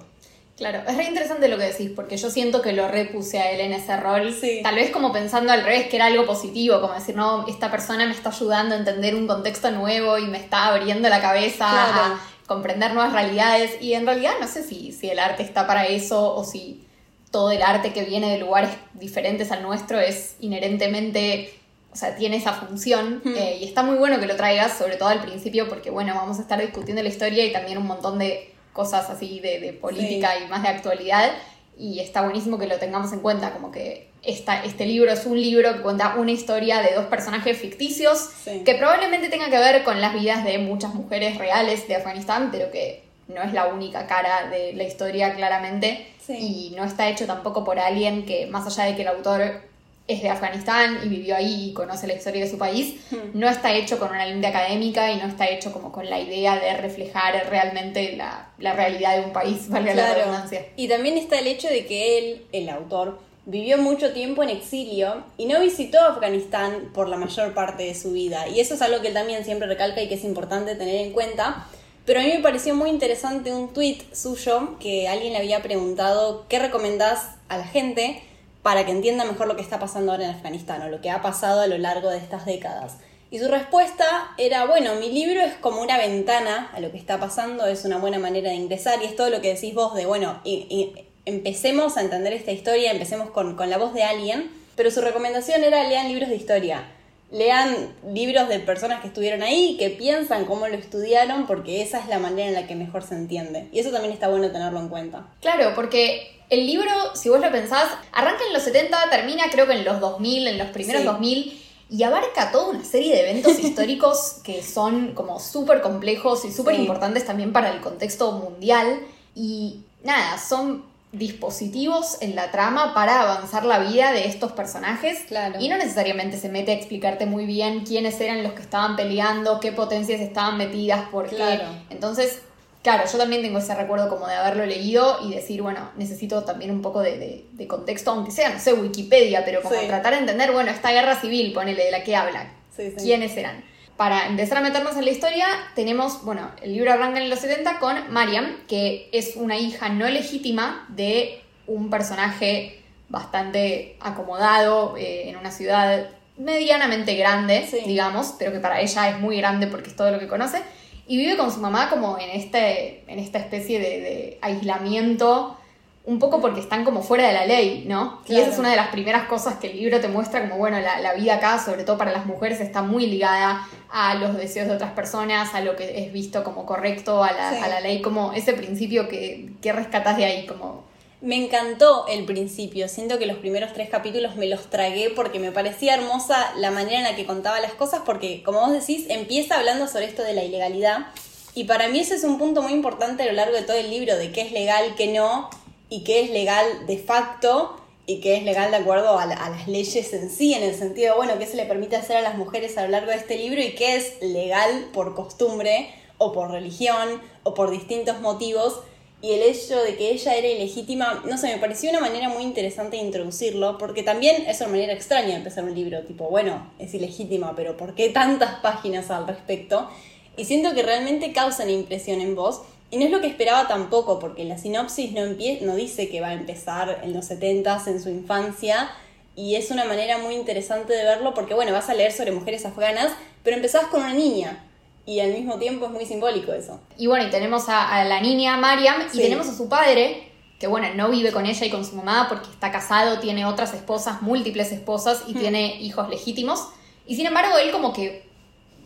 Claro, 0.60 0.82
es 0.88 0.96
re 0.98 1.06
interesante 1.06 1.48
lo 1.48 1.58
que 1.58 1.64
decís, 1.64 1.90
porque 1.96 2.18
yo 2.18 2.30
siento 2.30 2.62
que 2.62 2.74
lo 2.74 2.88
repuse 2.90 3.40
a 3.40 3.50
él 3.52 3.62
en 3.62 3.72
ese 3.74 3.96
rol. 3.98 4.36
Sí. 4.40 4.60
Tal 4.62 4.76
vez 4.76 4.92
como 4.92 5.12
pensando 5.14 5.52
al 5.54 5.64
revés, 5.64 5.88
que 5.88 5.96
era 5.96 6.08
algo 6.08 6.26
positivo, 6.26 6.82
como 6.82 6.94
decir, 6.94 7.16
no, 7.16 7.48
esta 7.48 7.72
persona 7.72 8.06
me 8.06 8.12
está 8.12 8.30
ayudando 8.30 8.76
a 8.76 8.78
entender 8.78 9.16
un 9.16 9.26
contexto 9.26 9.72
nuevo 9.72 10.18
y 10.18 10.26
me 10.28 10.38
está 10.38 10.68
abriendo 10.68 11.08
la 11.10 11.22
cabeza 11.22 11.66
Claro. 11.70 12.14
a 12.16 12.20
comprender 12.46 12.94
nuevas 12.94 13.14
realidades 13.14 13.82
y 13.82 13.94
en 13.94 14.06
realidad 14.06 14.34
no 14.42 14.48
sé 14.48 14.64
si, 14.64 14.92
si 14.92 15.10
el 15.10 15.20
arte 15.20 15.44
está 15.44 15.66
para 15.66 15.86
eso 15.86 16.36
o 16.36 16.44
si 16.44 16.86
todo 17.32 17.52
el 17.52 17.62
arte 17.62 17.94
que 17.94 18.04
viene 18.04 18.30
de 18.32 18.40
lugares 18.40 18.72
diferentes 18.96 19.52
al 19.52 19.62
nuestro 19.62 20.00
es 20.00 20.36
inherentemente, 20.42 21.54
o 21.92 21.96
sea, 21.96 22.16
tiene 22.16 22.38
esa 22.38 22.54
función 22.54 23.22
eh, 23.26 23.60
y 23.62 23.66
está 23.66 23.84
muy 23.84 23.96
bueno 23.98 24.20
que 24.20 24.26
lo 24.26 24.36
traigas, 24.36 24.78
sobre 24.78 24.98
todo 24.98 25.10
al 25.10 25.22
principio, 25.22 25.70
porque 25.70 25.90
bueno, 25.90 26.14
vamos 26.16 26.40
a 26.40 26.42
estar 26.42 26.60
discutiendo 26.60 27.02
la 27.02 27.10
historia 27.10 27.46
y 27.46 27.52
también 27.54 27.78
un 27.78 27.88
montón 27.88 28.20
de 28.20 28.54
cosas 28.80 29.10
así 29.10 29.42
de, 29.42 29.74
política 29.74 30.40
y 30.40 30.48
más 30.48 30.64
de 30.64 30.70
actualidad 30.70 31.34
y 31.78 32.00
está 32.00 32.22
buenísimo 32.22 32.58
que 32.58 32.66
lo 32.66 32.78
tengamos 32.78 33.12
en 33.12 33.20
cuenta, 33.20 33.52
como 33.52 33.74
que 33.74 34.08
esta, 34.24 34.64
este 34.64 34.86
libro 34.86 35.12
es 35.12 35.26
un 35.26 35.38
libro 35.38 35.74
que 35.74 35.82
cuenta 35.82 36.16
una 36.16 36.32
historia 36.32 36.82
de 36.82 36.94
dos 36.96 37.08
personajes 37.08 37.58
ficticios 37.58 38.30
que 38.46 38.76
probablemente 38.76 39.28
tenga 39.28 39.50
que 39.50 39.58
ver 39.58 39.84
con 39.84 40.00
las 40.00 40.14
vidas 40.14 40.46
de 40.46 40.60
muchas 40.60 40.94
mujeres 40.94 41.38
reales 41.38 41.90
de 41.90 41.98
Afganistán, 41.98 42.52
pero 42.54 42.72
que 42.72 43.04
no 43.28 43.42
es 43.42 43.52
la 43.52 43.68
única 43.68 44.08
cara 44.08 44.50
de 44.50 44.72
la 44.72 44.84
historia 44.84 45.36
claramente 45.36 46.08
y 46.30 46.72
no 46.78 46.86
está 46.86 47.10
hecho 47.10 47.26
tampoco 47.26 47.66
por 47.66 47.80
alguien 47.80 48.26
que, 48.26 48.48
más 48.48 48.66
allá 48.66 48.90
de 48.90 48.96
que 48.96 49.02
el 49.02 49.10
autor 49.10 49.62
es 50.10 50.24
de 50.24 50.30
Afganistán 50.30 51.00
y 51.04 51.08
vivió 51.08 51.36
ahí 51.36 51.70
y 51.70 51.74
conoce 51.74 52.08
la 52.08 52.16
historia 52.16 52.44
de 52.44 52.50
su 52.50 52.58
país, 52.58 52.96
hmm. 53.12 53.40
no 53.40 53.48
está 53.48 53.74
hecho 53.76 54.00
con 54.00 54.10
una 54.10 54.26
línea 54.26 54.50
académica 54.50 55.12
y 55.12 55.18
no 55.18 55.28
está 55.28 55.48
hecho 55.48 55.72
como 55.72 55.92
con 55.92 56.10
la 56.10 56.20
idea 56.20 56.60
de 56.60 56.76
reflejar 56.78 57.48
realmente 57.48 58.18
la, 58.18 58.50
realidad 58.58 59.18
de 59.18 59.26
un 59.26 59.32
país, 59.32 59.70
valga 59.70 59.94
la 59.94 60.16
redundancia. 60.16 60.66
Y 60.76 60.88
también 60.88 61.16
está 61.18 61.38
el 61.38 61.46
hecho 61.46 61.68
de 61.68 61.86
que 61.86 62.18
él, 62.18 62.46
el 62.52 62.70
autor, 62.70 63.20
vivió 63.46 63.78
mucho 63.78 64.12
tiempo 64.12 64.42
en 64.42 64.50
exilio 64.50 65.24
y 65.38 65.46
no 65.46 65.60
visitó 65.60 66.00
Afganistán 66.02 66.90
por 66.94 67.08
la 67.08 67.18
mayor 67.18 67.54
parte 67.54 67.84
de 67.84 67.94
su 67.94 68.12
vida. 68.12 68.48
Y 68.48 68.60
eso 68.60 68.74
es 68.74 68.82
algo 68.82 69.02
que 69.02 69.10
él 69.10 69.14
también 69.14 69.46
siempre 69.46 69.68
recalca 69.68 70.02
y 70.02 70.08
que 70.08 70.16
es 70.16 70.24
importante 70.24 70.74
tener 70.74 70.96
en 70.96 71.14
cuenta. 71.14 71.68
Pero 72.06 72.20
a 72.20 72.24
mí 72.24 72.32
me 72.34 72.40
pareció 72.40 72.74
muy 72.74 72.90
interesante 72.90 73.54
un 73.54 73.72
tweet 73.72 74.00
suyo 74.12 74.80
que 74.80 75.08
alguien 75.08 75.34
le 75.34 75.40
había 75.40 75.62
preguntado 75.62 76.46
qué 76.50 76.58
recomendás 76.58 77.36
a 77.48 77.58
la 77.58 77.66
gente 77.66 78.24
para 78.70 78.86
que 78.86 78.92
entienda 78.92 79.26
mejor 79.26 79.48
lo 79.48 79.56
que 79.56 79.64
está 79.64 79.80
pasando 79.80 80.12
ahora 80.12 80.26
en 80.26 80.30
Afganistán 80.30 80.84
o 80.84 80.90
lo 80.90 81.02
que 81.02 81.10
ha 81.10 81.24
pasado 81.24 81.62
a 81.62 81.66
lo 81.66 81.80
largo 81.80 82.12
de 82.12 82.20
estas 82.20 82.46
décadas. 82.46 82.98
Y 83.32 83.40
su 83.40 83.48
respuesta 83.48 84.06
era, 84.38 84.68
bueno, 84.68 84.94
mi 84.98 85.12
libro 85.12 85.42
es 85.42 85.56
como 85.56 85.82
una 85.82 85.98
ventana 85.98 86.70
a 86.72 86.80
lo 86.80 86.92
que 86.92 87.00
está 87.00 87.20
pasando, 87.20 87.66
es 87.66 87.84
una 87.84 87.98
buena 87.98 88.20
manera 88.20 88.52
de 88.52 88.58
ingresar 88.58 89.02
y 89.02 89.06
es 89.06 89.16
todo 89.16 89.32
lo 89.32 89.42
que 89.42 89.56
decís 89.56 89.74
vos 89.74 89.96
de, 89.96 90.06
bueno, 90.06 90.40
y, 90.44 90.94
empecemos 91.26 91.98
a 91.98 92.02
entender 92.02 92.32
esta 92.32 92.52
historia, 92.52 92.92
empecemos 92.92 93.32
con, 93.32 93.56
con 93.56 93.72
la 93.72 93.80
voz 93.80 93.92
de 93.96 94.04
alguien, 94.04 94.52
pero 94.76 94.92
su 94.92 95.02
recomendación 95.02 95.64
era 95.64 95.86
lean 95.86 96.08
libros 96.08 96.30
de 96.30 96.36
historia 96.36 96.84
lean 97.32 97.94
libros 98.12 98.50
de 98.50 98.60
personas 98.60 99.02
que 99.02 99.08
estuvieron 99.08 99.44
ahí, 99.44 99.78
que 99.78 99.90
piensan 99.90 100.46
cómo 100.46 100.68
lo 100.68 100.76
estudiaron, 100.76 101.46
porque 101.46 101.82
esa 101.82 102.00
es 102.00 102.08
la 102.08 102.20
manera 102.20 102.48
en 102.48 102.56
la 102.56 102.68
que 102.68 102.76
mejor 102.76 103.04
se 103.04 103.16
entiende. 103.16 103.68
Y 103.72 103.80
eso 103.80 103.92
también 103.92 104.14
está 104.14 104.28
bueno 104.30 104.52
tenerlo 104.52 104.80
en 104.80 104.90
cuenta. 104.90 105.28
Claro, 105.42 105.74
porque 105.76 106.40
el 106.50 106.66
libro, 106.66 106.90
si 107.16 107.30
vos 107.30 107.40
lo 107.40 107.52
pensás, 107.52 107.90
arranca 108.12 108.42
en 108.48 108.54
los 108.54 108.64
70, 108.64 109.10
termina 109.12 109.44
creo 109.52 109.68
que 109.68 109.74
en 109.74 109.86
los 109.86 110.00
2000, 110.00 110.48
en 110.48 110.58
los 110.58 110.68
primeros 110.70 111.04
2000, 111.04 111.62
y 111.92 112.04
abarca 112.04 112.52
toda 112.52 112.70
una 112.70 112.84
serie 112.84 113.14
de 113.14 113.22
eventos 113.30 113.60
históricos 113.64 114.38
que 114.44 114.64
son 114.64 115.14
como 115.14 115.40
súper 115.40 115.82
complejos 115.82 116.46
y 116.46 116.52
súper 116.52 116.76
importantes 116.76 117.26
también 117.26 117.54
para 117.54 117.72
el 117.72 117.82
contexto 117.82 118.32
mundial. 118.32 119.02
Y 119.36 119.82
nada, 120.04 120.38
son 120.40 120.84
dispositivos 121.12 122.18
en 122.22 122.36
la 122.36 122.52
trama 122.52 122.94
para 122.94 123.22
avanzar 123.22 123.66
la 123.66 123.80
vida 123.80 124.12
de 124.12 124.28
estos 124.28 124.52
personajes. 124.52 125.20
Claro. 125.28 125.60
Y 125.60 125.68
no 125.68 125.78
necesariamente 125.78 126.38
se 126.38 126.50
mete 126.50 126.72
a 126.72 126.76
explicarte 126.76 127.26
muy 127.26 127.46
bien 127.46 127.84
quiénes 127.86 128.20
eran 128.22 128.44
los 128.44 128.54
que 128.54 128.62
estaban 128.62 128.96
peleando, 128.96 129.60
qué 129.60 129.72
potencias 129.72 130.22
estaban 130.22 130.58
metidas, 130.58 131.10
por 131.10 131.30
qué. 131.30 131.62
Entonces, 131.90 132.42
Claro, 132.82 133.04
yo 133.12 133.18
también 133.18 133.42
tengo 133.42 133.60
ese 133.60 133.76
recuerdo 133.76 134.08
como 134.08 134.26
de 134.26 134.36
haberlo 134.36 134.66
leído 134.66 135.18
y 135.28 135.34
decir, 135.34 135.62
bueno, 135.62 135.92
necesito 135.98 136.46
también 136.46 136.72
un 136.72 136.82
poco 136.82 137.02
de, 137.02 137.46
contexto, 137.68 138.12
aunque 138.12 138.32
sea, 138.32 138.54
no 138.54 138.60
sé, 138.60 138.74
Wikipedia, 138.74 139.44
pero 139.44 139.62
como 139.62 139.76
tratar 139.82 140.14
de 140.14 140.20
entender, 140.20 140.54
bueno, 140.54 140.72
esta 140.72 140.92
guerra 140.92 141.20
civil, 141.20 141.52
ponele, 141.52 141.84
de 141.84 141.92
la 141.92 142.04
que 142.06 142.16
habla, 142.16 142.54
quiénes 142.98 143.36
eran. 143.36 143.66
Para 144.00 144.28
empezar 144.28 144.58
a 144.58 144.62
meternos 144.62 144.96
en 144.96 145.04
la 145.04 145.12
historia, 145.12 145.46
tenemos, 145.76 146.24
bueno, 146.24 146.52
el 146.62 146.72
libro 146.72 146.94
arranca 146.94 147.20
en 147.20 147.30
los 147.30 147.40
70 147.40 147.80
con 147.80 148.14
Mariam, 148.14 148.66
que 148.66 149.10
es 149.12 149.36
una 149.36 149.58
hija 149.58 149.90
no 149.90 150.08
legítima 150.08 150.86
de 150.88 151.42
un 151.68 151.90
personaje 151.90 152.82
bastante 153.10 153.98
acomodado 154.00 154.96
eh, 154.96 155.28
en 155.28 155.36
una 155.36 155.52
ciudad 155.52 156.12
medianamente 156.38 157.14
grande, 157.16 157.68
digamos, 157.86 158.36
pero 158.40 158.54
que 158.54 158.60
para 158.60 158.80
ella 158.80 159.10
es 159.10 159.20
muy 159.20 159.36
grande 159.36 159.68
porque 159.68 159.90
es 159.90 159.98
todo 159.98 160.12
lo 160.12 160.20
que 160.20 160.30
conoce 160.30 160.62
y 161.06 161.18
vive 161.18 161.36
con 161.36 161.52
su 161.52 161.60
mamá 161.60 161.90
como 161.90 162.18
en, 162.18 162.30
este, 162.30 163.04
en 163.06 163.20
esta 163.20 163.40
especie 163.40 163.82
de, 163.82 164.38
aislamiento, 164.42 165.59
un 166.06 166.18
poco 166.18 166.42
porque 166.42 166.60
están 166.60 166.86
como 166.86 167.04
fuera 167.04 167.28
de 167.28 167.34
la 167.34 167.46
ley, 167.46 167.84
¿no? 167.88 168.22
Y 168.28 168.40
esa 168.40 168.50
es 168.50 168.58
una 168.58 168.72
de 168.72 168.76
las 168.76 168.88
primeras 168.88 169.28
cosas 169.28 169.56
que 169.56 169.70
el 169.70 169.78
libro 169.78 170.00
te 170.00 170.08
muestra, 170.08 170.42
como 170.42 170.58
bueno, 170.58 170.80
la, 170.80 171.14
vida 171.14 171.36
acá, 171.36 171.64
sobre 171.64 171.84
todo 171.84 171.98
para 171.98 172.12
las 172.12 172.26
mujeres, 172.26 172.62
está 172.62 172.82
muy 172.82 173.06
ligada 173.06 173.68
a 173.92 174.16
los 174.16 174.36
deseos 174.36 174.68
de 174.68 174.74
otras 174.74 174.92
personas, 174.94 175.54
a 175.54 175.62
lo 175.62 175.76
que 175.76 176.04
es 176.04 176.14
visto 176.14 176.44
como 176.44 176.66
correcto, 176.66 177.24
a 177.24 177.32
la, 177.32 177.50
a 177.50 177.68
la 177.68 177.82
ley, 177.82 178.02
como 178.02 178.34
ese 178.34 178.54
principio 178.54 179.08
que, 179.08 179.52
que 179.62 179.72
rescatas 179.72 180.18
de 180.18 180.26
ahí, 180.26 180.46
como. 180.46 180.88
Me 181.22 181.36
encantó 181.36 182.08
el 182.08 182.24
principio, 182.24 182.88
siento 182.88 183.20
que 183.20 183.26
los 183.26 183.38
primeros 183.38 183.74
tres 183.74 183.90
capítulos 183.90 184.38
me 184.38 184.48
los 184.48 184.70
tragué 184.70 185.10
porque 185.10 185.38
me 185.38 185.52
parecía 185.52 185.96
hermosa 185.96 186.54
la 186.56 186.72
manera 186.72 187.00
en 187.00 187.04
la 187.04 187.16
que 187.18 187.26
contaba 187.26 187.60
las 187.60 187.74
cosas, 187.74 188.04
porque 188.06 188.42
como 188.42 188.62
vos 188.62 188.72
decís, 188.72 189.06
empieza 189.10 189.58
hablando 189.58 189.86
sobre 189.88 190.06
esto 190.06 190.24
de 190.24 190.34
la 190.34 190.46
ilegalidad, 190.46 191.08
y 191.56 191.66
para 191.66 191.90
mí 191.90 192.00
ese 192.00 192.16
es 192.16 192.24
un 192.24 192.38
punto 192.38 192.62
muy 192.62 192.72
importante 192.72 193.24
a 193.24 193.26
lo 193.26 193.34
largo 193.34 193.56
de 193.56 193.64
todo 193.64 193.76
el 193.76 193.90
libro, 193.90 194.16
de 194.16 194.32
qué 194.32 194.42
es 194.42 194.54
legal, 194.54 194.94
qué 194.96 195.08
no, 195.08 195.50
y 195.90 196.04
qué 196.04 196.22
es 196.22 196.30
legal 196.30 196.86
de 196.88 196.98
facto, 196.98 197.76
y 198.06 198.22
qué 198.22 198.38
es 198.38 198.44
legal 198.44 198.72
de 198.72 198.78
acuerdo 198.78 199.20
a, 199.20 199.24
a 199.24 199.50
las 199.50 199.68
leyes 199.68 200.14
en 200.14 200.30
sí, 200.30 200.54
en 200.54 200.64
el 200.64 200.76
sentido, 200.76 201.16
bueno, 201.16 201.38
qué 201.38 201.46
se 201.46 201.58
le 201.58 201.66
permite 201.66 201.96
hacer 201.96 202.18
a 202.18 202.22
las 202.22 202.38
mujeres 202.38 202.78
a 202.78 202.84
lo 202.84 202.90
largo 202.90 203.12
de 203.12 203.18
este 203.18 203.38
libro, 203.38 203.62
y 203.62 203.76
qué 203.76 203.96
es 203.96 204.22
legal 204.22 204.90
por 204.94 205.16
costumbre, 205.16 205.94
o 206.18 206.32
por 206.32 206.52
religión, 206.52 207.22
o 207.44 207.54
por 207.54 207.72
distintos 207.72 208.20
motivos, 208.20 208.82
y 209.22 209.34
el 209.34 209.42
hecho 209.42 209.78
de 209.84 209.96
que 209.98 210.12
ella 210.12 210.36
era 210.36 210.48
ilegítima, 210.48 211.24
no 211.26 211.38
sé, 211.38 211.48
me 211.48 211.58
pareció 211.60 211.90
una 211.90 212.00
manera 212.00 212.30
muy 212.30 212.44
interesante 212.44 212.96
de 212.96 213.04
introducirlo, 213.04 213.78
porque 213.78 214.02
también 214.02 214.46
es 214.48 214.62
una 214.62 214.70
manera 214.70 214.94
extraña 214.94 215.30
de 215.30 215.36
empezar 215.36 215.66
un 215.66 215.76
libro, 215.76 216.04
tipo, 216.04 216.30
bueno, 216.30 216.72
es 216.80 216.94
ilegítima, 216.94 217.54
pero 217.56 217.76
¿por 217.76 217.96
qué 217.96 218.10
tantas 218.10 218.60
páginas 218.62 219.12
al 219.12 219.28
respecto? 219.28 219.90
Y 220.38 220.46
siento 220.46 220.74
que 220.74 220.84
realmente 220.84 221.34
causan 221.34 221.70
impresión 221.70 222.22
en 222.22 222.34
vos, 222.34 222.62
y 222.92 222.98
no 222.98 223.06
es 223.06 223.12
lo 223.12 223.22
que 223.22 223.28
esperaba 223.28 223.68
tampoco, 223.68 224.20
porque 224.20 224.44
la 224.46 224.58
sinopsis 224.58 225.12
no, 225.12 225.22
no 225.26 225.76
dice 225.76 226.10
que 226.10 226.22
va 226.22 226.30
a 226.30 226.34
empezar 226.34 227.02
en 227.04 227.14
los 227.14 227.26
70 227.26 227.84
en 227.88 228.02
su 228.02 228.10
infancia, 228.10 228.90
y 229.36 229.56
es 229.56 229.72
una 229.72 229.86
manera 229.86 230.18
muy 230.18 230.36
interesante 230.36 230.94
de 230.94 231.04
verlo, 231.04 231.34
porque 231.34 231.54
bueno, 231.54 231.72
vas 231.72 231.90
a 231.90 231.94
leer 231.94 232.12
sobre 232.12 232.32
mujeres 232.32 232.66
afganas, 232.66 233.12
pero 233.44 233.56
empezás 233.56 233.86
con 233.86 234.02
una 234.02 234.14
niña, 234.14 234.66
y 235.06 235.20
al 235.22 235.32
mismo 235.32 235.58
tiempo 235.58 235.86
es 235.86 235.92
muy 235.92 236.06
simbólico 236.06 236.54
eso. 236.54 236.80
Y 236.98 237.08
bueno, 237.08 237.26
y 237.26 237.32
tenemos 237.32 237.66
a, 237.68 238.04
la 238.04 238.22
niña 238.22 238.58
Mariam 238.58 239.02
y 239.12 239.18
tenemos 239.18 239.48
a 239.48 239.56
su 239.56 239.68
padre, 239.68 240.32
que 240.60 240.68
bueno, 240.68 240.88
no 240.94 241.10
vive 241.10 241.32
con 241.32 241.48
ella 241.48 241.66
y 241.66 241.70
con 241.72 241.84
su 241.84 241.96
mamá 241.96 242.28
porque 242.30 242.50
está 242.50 242.72
casado, 242.72 243.20
tiene 243.20 243.46
otras 243.46 243.74
esposas, 243.74 244.22
múltiples 244.22 244.72
esposas 244.72 245.24
y 245.26 245.34
tiene 245.34 245.82
hijos 245.82 246.10
legítimos. 246.10 246.68
Y 247.08 247.16
sin 247.16 247.26
embargo, 247.26 247.58
él 247.58 247.72
como 247.72 247.92
que 247.92 248.29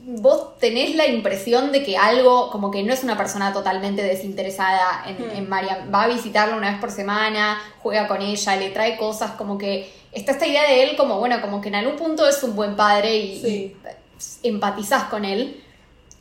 vos 0.06 0.58
tenés 0.60 0.96
la 0.96 1.08
impresión 1.08 1.72
de 1.72 1.84
que 1.84 1.98
algo, 1.98 2.50
como 2.52 2.72
que 2.72 2.84
no 2.84 2.94
es 2.94 3.04
una 3.04 3.18
persona 3.18 3.54
totalmente 3.54 4.04
desinteresada 4.04 5.06
en, 5.08 5.38
en, 5.38 5.50
Mariam. 5.50 5.94
Va 5.94 6.04
a 6.04 6.08
visitarla 6.08 6.56
una 6.58 6.72
vez 6.72 6.80
por 6.80 6.92
semana, 6.92 7.62
juega 7.82 8.08
con 8.08 8.22
ella, 8.22 8.56
le 8.58 8.70
trae 8.70 8.98
cosas, 8.98 9.32
como 9.32 9.58
que 9.58 9.92
está 10.12 10.34
esta 10.34 10.46
idea 10.46 10.64
de 10.64 10.84
él 10.84 10.96
como, 10.98 11.20
bueno, 11.20 11.42
como 11.42 11.62
que 11.62 11.70
en 11.70 11.76
algún 11.76 11.96
punto 11.96 12.28
es 12.28 12.44
un 12.44 12.56
buen 12.56 12.76
padre 12.76 13.16
y, 13.16 13.76
y 14.44 14.48
empatizás 14.48 15.06
con 15.06 15.26
él. 15.26 15.64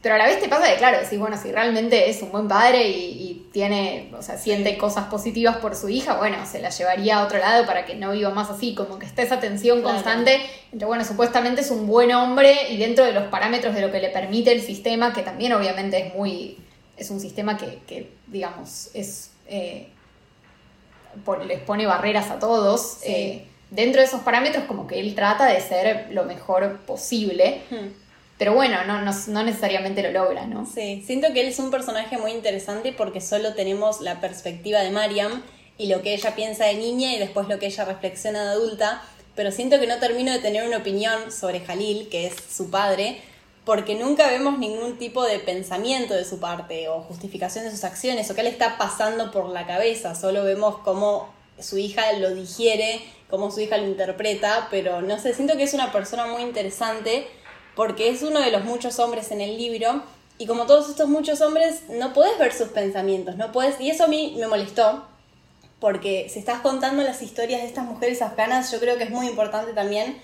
Pero 0.00 0.16
a 0.16 0.18
la 0.18 0.26
vez 0.26 0.40
te 0.40 0.48
pasa 0.48 0.66
de, 0.66 0.76
claro, 0.76 0.98
decís, 1.00 1.18
bueno, 1.18 1.36
si 1.40 1.52
realmente 1.52 2.10
es 2.10 2.20
un 2.22 2.32
buen 2.32 2.48
padre 2.48 2.88
y, 2.88 3.31
tiene, 3.52 4.10
o 4.16 4.22
sea, 4.22 4.38
siente 4.38 4.78
cosas 4.78 5.06
positivas 5.06 5.58
por 5.58 5.76
su 5.76 5.88
hija, 5.88 6.14
bueno, 6.16 6.38
se 6.46 6.60
la 6.60 6.70
llevaría 6.70 7.18
a 7.18 7.24
otro 7.24 7.38
lado 7.38 7.66
para 7.66 7.84
que 7.84 7.94
no 7.94 8.12
viva 8.12 8.30
más 8.30 8.50
así, 8.50 8.74
como 8.74 8.98
que 8.98 9.06
está 9.06 9.22
esa 9.22 9.40
tensión 9.40 9.82
constante 9.82 10.40
entre, 10.72 10.86
bueno, 10.86 11.04
supuestamente 11.04 11.60
es 11.60 11.70
un 11.70 11.86
buen 11.86 12.12
hombre 12.12 12.70
y 12.70 12.78
dentro 12.78 13.04
de 13.04 13.12
los 13.12 13.24
parámetros 13.24 13.74
de 13.74 13.82
lo 13.82 13.92
que 13.92 14.00
le 14.00 14.08
permite 14.08 14.52
el 14.52 14.62
sistema, 14.62 15.12
que 15.12 15.22
también 15.22 15.52
obviamente 15.52 16.06
es 16.06 16.14
muy, 16.14 16.58
es 16.96 17.10
un 17.10 17.20
sistema 17.20 17.58
que, 17.58 18.10
digamos, 18.26 18.90
es, 18.94 19.32
eh, 19.46 19.88
les 21.46 21.60
pone 21.60 21.86
barreras 21.86 22.30
a 22.30 22.38
todos. 22.38 22.98
Eh, 23.04 23.46
dentro 23.70 24.00
de 24.00 24.06
esos 24.06 24.22
parámetros, 24.22 24.64
como 24.64 24.86
que 24.86 24.98
él 24.98 25.14
trata 25.14 25.46
de 25.46 25.60
ser 25.60 26.08
lo 26.10 26.24
mejor 26.24 26.80
posible. 26.80 27.62
Hmm. 27.70 28.01
Pero 28.42 28.54
bueno, 28.54 28.82
no, 28.82 29.00
no, 29.02 29.42
necesariamente 29.44 30.02
lo 30.02 30.10
logra, 30.10 30.48
¿no? 30.48 30.66
Sí, 30.66 31.00
siento 31.06 31.32
que 31.32 31.42
él 31.42 31.46
es 31.46 31.60
un 31.60 31.70
personaje 31.70 32.18
muy 32.18 32.32
interesante 32.32 32.92
porque 32.92 33.20
solo 33.20 33.54
tenemos 33.54 34.00
la 34.00 34.20
perspectiva 34.20 34.80
de 34.80 34.90
Mariam 34.90 35.44
y 35.78 35.86
lo 35.86 36.02
que 36.02 36.12
ella 36.12 36.34
piensa 36.34 36.64
de 36.64 36.74
niña 36.74 37.14
y 37.14 37.20
después 37.20 37.46
lo 37.46 37.60
que 37.60 37.66
ella 37.66 37.84
reflexiona 37.84 38.42
de 38.42 38.50
adulta, 38.50 39.00
pero 39.36 39.52
siento 39.52 39.78
que 39.78 39.86
no 39.86 40.00
termino 40.00 40.32
de 40.32 40.40
tener 40.40 40.66
una 40.66 40.78
opinión 40.78 41.30
sobre 41.30 41.60
Jalil, 41.60 42.08
que 42.08 42.26
es 42.26 42.34
su 42.34 42.68
padre, 42.68 43.20
porque 43.64 43.94
nunca 43.94 44.26
vemos 44.26 44.58
ningún 44.58 44.98
tipo 44.98 45.22
de 45.22 45.38
pensamiento 45.38 46.12
de 46.14 46.24
su 46.24 46.40
parte 46.40 46.88
o 46.88 47.02
justificación 47.02 47.64
de 47.64 47.70
sus 47.70 47.84
acciones 47.84 48.28
o 48.28 48.34
qué 48.34 48.42
le 48.42 48.48
está 48.48 48.76
pasando 48.76 49.30
por 49.30 49.50
la 49.50 49.68
cabeza, 49.68 50.16
solo 50.16 50.42
vemos 50.42 50.78
cómo 50.78 51.32
su 51.60 51.78
hija 51.78 52.12
lo 52.14 52.34
digiere, 52.34 53.02
cómo 53.30 53.52
su 53.52 53.60
hija 53.60 53.76
lo 53.78 53.86
interpreta, 53.86 54.66
pero 54.68 55.00
no 55.00 55.20
sé, 55.20 55.32
siento 55.32 55.56
que 55.56 55.62
es 55.62 55.74
una 55.74 55.92
persona 55.92 56.26
muy 56.26 56.42
interesante 56.42 57.28
porque 57.74 58.10
es 58.10 58.22
uno 58.22 58.40
de 58.40 58.50
los 58.50 58.64
muchos 58.64 58.98
hombres 58.98 59.30
en 59.30 59.40
el 59.40 59.56
libro 59.56 60.02
y 60.38 60.46
como 60.46 60.66
todos 60.66 60.88
estos 60.88 61.08
muchos 61.08 61.40
hombres 61.40 61.82
no 61.88 62.12
puedes 62.12 62.38
ver 62.38 62.52
sus 62.52 62.68
pensamientos, 62.68 63.36
no 63.36 63.52
puedes 63.52 63.80
y 63.80 63.90
eso 63.90 64.04
a 64.04 64.08
mí 64.08 64.34
me 64.38 64.46
molestó 64.46 65.04
porque 65.80 66.28
si 66.30 66.38
estás 66.38 66.60
contando 66.60 67.02
las 67.02 67.22
historias 67.22 67.60
de 67.62 67.66
estas 67.66 67.84
mujeres 67.84 68.22
afganas, 68.22 68.70
yo 68.70 68.78
creo 68.78 68.98
que 68.98 69.04
es 69.04 69.10
muy 69.10 69.26
importante 69.26 69.72
también 69.72 70.16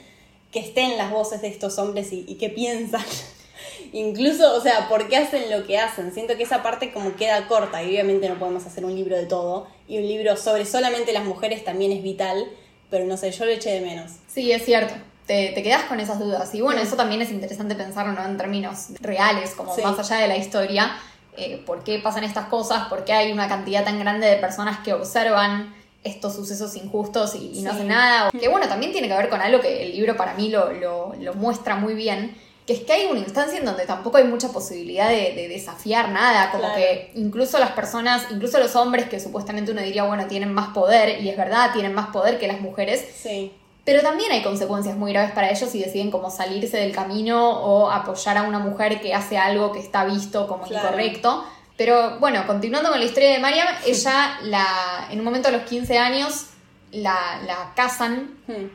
que 0.52 0.60
estén 0.60 0.96
las 0.96 1.10
voces 1.10 1.42
de 1.42 1.48
estos 1.48 1.78
hombres 1.78 2.12
y, 2.12 2.24
y 2.28 2.36
que 2.36 2.48
piensan. 2.48 3.04
Incluso, 3.92 4.54
o 4.54 4.60
sea, 4.60 4.88
¿por 4.88 5.08
qué 5.08 5.16
hacen 5.16 5.50
lo 5.50 5.66
que 5.66 5.78
hacen? 5.78 6.12
Siento 6.12 6.36
que 6.36 6.44
esa 6.44 6.62
parte 6.62 6.92
como 6.92 7.16
queda 7.16 7.48
corta 7.48 7.82
y 7.82 7.88
obviamente 7.88 8.28
no 8.28 8.38
podemos 8.38 8.66
hacer 8.66 8.84
un 8.84 8.94
libro 8.94 9.16
de 9.16 9.26
todo 9.26 9.66
y 9.88 9.98
un 9.98 10.06
libro 10.06 10.36
sobre 10.36 10.64
solamente 10.64 11.12
las 11.12 11.24
mujeres 11.24 11.64
también 11.64 11.90
es 11.90 12.02
vital, 12.02 12.46
pero 12.90 13.04
no 13.04 13.16
sé, 13.16 13.32
yo 13.32 13.44
lo 13.44 13.50
eché 13.50 13.70
de 13.70 13.80
menos. 13.80 14.12
Sí, 14.28 14.52
es 14.52 14.64
cierto. 14.64 14.94
Te, 15.28 15.52
te 15.54 15.62
quedas 15.62 15.84
con 15.84 16.00
esas 16.00 16.18
dudas. 16.18 16.52
Y 16.54 16.60
bueno, 16.62 16.80
eso 16.80 16.96
también 16.96 17.22
es 17.22 17.30
interesante 17.30 17.76
pensarlo 17.76 18.14
¿no? 18.14 18.24
en 18.24 18.36
términos 18.36 18.86
reales, 19.00 19.50
como 19.54 19.72
Sí. 19.76 19.82
más 19.82 19.96
allá 20.00 20.22
de 20.22 20.26
la 20.28 20.36
historia. 20.36 20.96
eh, 21.36 21.62
¿Por 21.64 21.84
qué 21.84 22.00
pasan 22.00 22.24
estas 22.24 22.46
cosas? 22.46 22.88
¿Por 22.88 23.04
qué 23.04 23.12
hay 23.12 23.30
una 23.30 23.46
cantidad 23.46 23.84
tan 23.84 24.00
grande 24.00 24.26
de 24.26 24.36
personas 24.38 24.78
que 24.80 24.92
observan 24.92 25.72
estos 26.02 26.34
sucesos 26.34 26.74
injustos 26.74 27.36
y, 27.36 27.58
y 27.58 27.62
no 27.62 27.70
hacen 27.70 27.86
nada? 27.88 28.30
Que 28.32 28.48
bueno, 28.48 28.66
también 28.66 28.90
tiene 28.90 29.06
que 29.06 29.14
ver 29.14 29.28
con 29.28 29.40
algo 29.40 29.60
que 29.60 29.84
el 29.84 29.92
libro 29.92 30.16
para 30.16 30.34
mí 30.34 30.48
lo, 30.48 30.72
lo, 30.72 31.14
lo 31.20 31.34
muestra 31.34 31.76
muy 31.76 31.94
bien, 31.94 32.34
que 32.66 32.72
es 32.72 32.80
que 32.80 32.92
hay 32.92 33.06
una 33.06 33.20
instancia 33.20 33.56
en 33.58 33.64
donde 33.66 33.86
tampoco 33.86 34.16
hay 34.18 34.24
mucha 34.24 34.48
posibilidad 34.48 35.08
de, 35.10 35.32
de 35.34 35.46
desafiar 35.48 36.08
nada, 36.08 36.50
como 36.50 36.64
Claro. 36.64 36.76
que 36.76 37.12
incluso 37.14 37.58
las 37.60 37.70
personas, 37.70 38.26
incluso 38.30 38.58
los 38.58 38.74
hombres 38.74 39.08
que 39.08 39.20
supuestamente 39.20 39.70
uno 39.72 39.80
diría, 39.80 40.02
bueno, 40.04 40.26
tienen 40.26 40.52
más 40.52 40.70
poder, 40.74 41.20
y 41.22 41.28
es 41.28 41.36
verdad, 41.36 41.70
tienen 41.72 41.94
más 41.94 42.08
poder 42.08 42.38
que 42.40 42.48
las 42.48 42.60
mujeres, 42.60 43.04
Sí, 43.22 43.52
pero 43.88 44.02
también 44.02 44.30
hay 44.30 44.42
consecuencias 44.42 44.98
muy 44.98 45.12
graves 45.12 45.32
para 45.32 45.48
ellos 45.50 45.70
si 45.70 45.78
deciden 45.82 46.10
como 46.10 46.28
salirse 46.30 46.76
del 46.76 46.92
camino 46.92 47.48
o 47.62 47.90
apoyar 47.90 48.36
a 48.36 48.42
una 48.42 48.58
mujer 48.58 49.00
que 49.00 49.14
hace 49.14 49.38
algo 49.38 49.72
que 49.72 49.78
está 49.78 50.04
visto 50.04 50.46
como 50.46 50.64
Claro. 50.64 50.88
incorrecto. 50.88 51.42
Pero 51.78 52.18
bueno, 52.20 52.46
continuando 52.46 52.90
con 52.90 52.98
la 53.00 53.06
historia 53.06 53.30
de 53.30 53.38
Mariam, 53.38 53.66
ella 53.86 54.38
la, 54.42 55.06
en 55.10 55.18
un 55.20 55.24
momento 55.24 55.48
a 55.48 55.52
los 55.52 55.62
15 55.62 55.96
años 55.96 56.48
la, 56.92 57.40
la 57.46 57.72
casan 57.74 58.36
Hmm. 58.46 58.66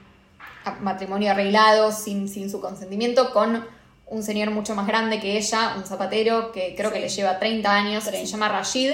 a 0.65 0.71
matrimonio 0.81 1.29
arreglado 1.29 1.91
sin, 1.91 2.27
sin 2.27 2.49
su 2.49 2.59
consentimiento 2.59 3.31
con 3.33 3.63
un 4.07 4.23
señor 4.23 4.49
mucho 4.49 4.73
más 4.73 4.87
grande 4.87 5.19
que 5.19 5.37
ella, 5.37 5.75
un 5.77 5.85
zapatero 5.85 6.51
que 6.51 6.73
creo 6.75 6.91
que 6.91 6.99
le 6.99 7.09
lleva 7.09 7.37
30 7.37 7.71
años, 7.71 8.03
se 8.03 8.09
30. 8.09 8.31
llama 8.31 8.49
Rashid. 8.49 8.93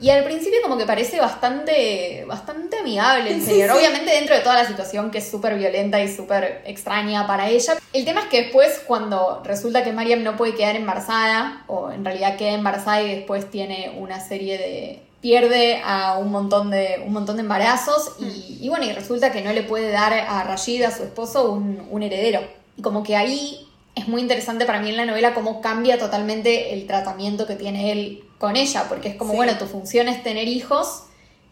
Y 0.00 0.08
al 0.10 0.24
principio 0.24 0.60
como 0.62 0.78
que 0.78 0.86
parece 0.86 1.20
bastante, 1.20 2.24
bastante 2.26 2.78
amigable 2.78 3.34
el 3.34 3.42
señor. 3.42 3.70
Sí. 3.70 3.76
Obviamente 3.76 4.10
dentro 4.12 4.34
de 4.34 4.40
toda 4.40 4.56
la 4.56 4.66
situación 4.66 5.10
que 5.10 5.18
es 5.18 5.30
súper 5.30 5.56
violenta 5.56 6.02
y 6.02 6.08
súper 6.08 6.62
extraña 6.64 7.26
para 7.26 7.48
ella. 7.50 7.74
El 7.92 8.04
tema 8.04 8.20
es 8.20 8.26
que 8.28 8.44
después 8.44 8.82
cuando 8.86 9.42
resulta 9.44 9.84
que 9.84 9.92
Mariam 9.92 10.22
no 10.22 10.36
puede 10.36 10.54
quedar 10.54 10.76
embarazada, 10.76 11.64
o 11.66 11.90
en 11.90 12.04
realidad 12.04 12.36
queda 12.36 12.52
embarazada 12.52 13.02
y 13.02 13.14
después 13.16 13.50
tiene 13.50 13.94
una 13.98 14.20
serie 14.20 14.56
de... 14.56 15.02
pierde 15.20 15.82
a 15.84 16.16
un 16.16 16.30
montón 16.30 16.70
de, 16.70 17.02
un 17.04 17.12
montón 17.12 17.36
de 17.36 17.42
embarazos 17.42 18.12
y, 18.18 18.58
y 18.62 18.68
bueno, 18.70 18.86
y 18.86 18.92
resulta 18.92 19.30
que 19.32 19.42
no 19.42 19.52
le 19.52 19.64
puede 19.64 19.90
dar 19.90 20.14
a 20.14 20.42
Rashid, 20.44 20.82
a 20.82 20.96
su 20.96 21.02
esposo, 21.02 21.52
un, 21.52 21.86
un 21.90 22.02
heredero. 22.02 22.40
Y 22.78 22.82
como 22.82 23.02
que 23.02 23.16
ahí 23.16 23.66
es 23.94 24.08
muy 24.08 24.22
interesante 24.22 24.64
para 24.64 24.80
mí 24.80 24.88
en 24.88 24.96
la 24.96 25.04
novela 25.04 25.34
cómo 25.34 25.60
cambia 25.60 25.98
totalmente 25.98 26.72
el 26.72 26.86
tratamiento 26.86 27.46
que 27.46 27.56
tiene 27.56 27.92
él 27.92 28.24
con 28.40 28.56
ella, 28.56 28.86
porque 28.88 29.10
es 29.10 29.14
como, 29.16 29.32
Sí. 29.32 29.36
bueno, 29.36 29.56
tu 29.58 29.66
función 29.66 30.08
es 30.08 30.22
tener 30.24 30.48
hijos, 30.48 31.04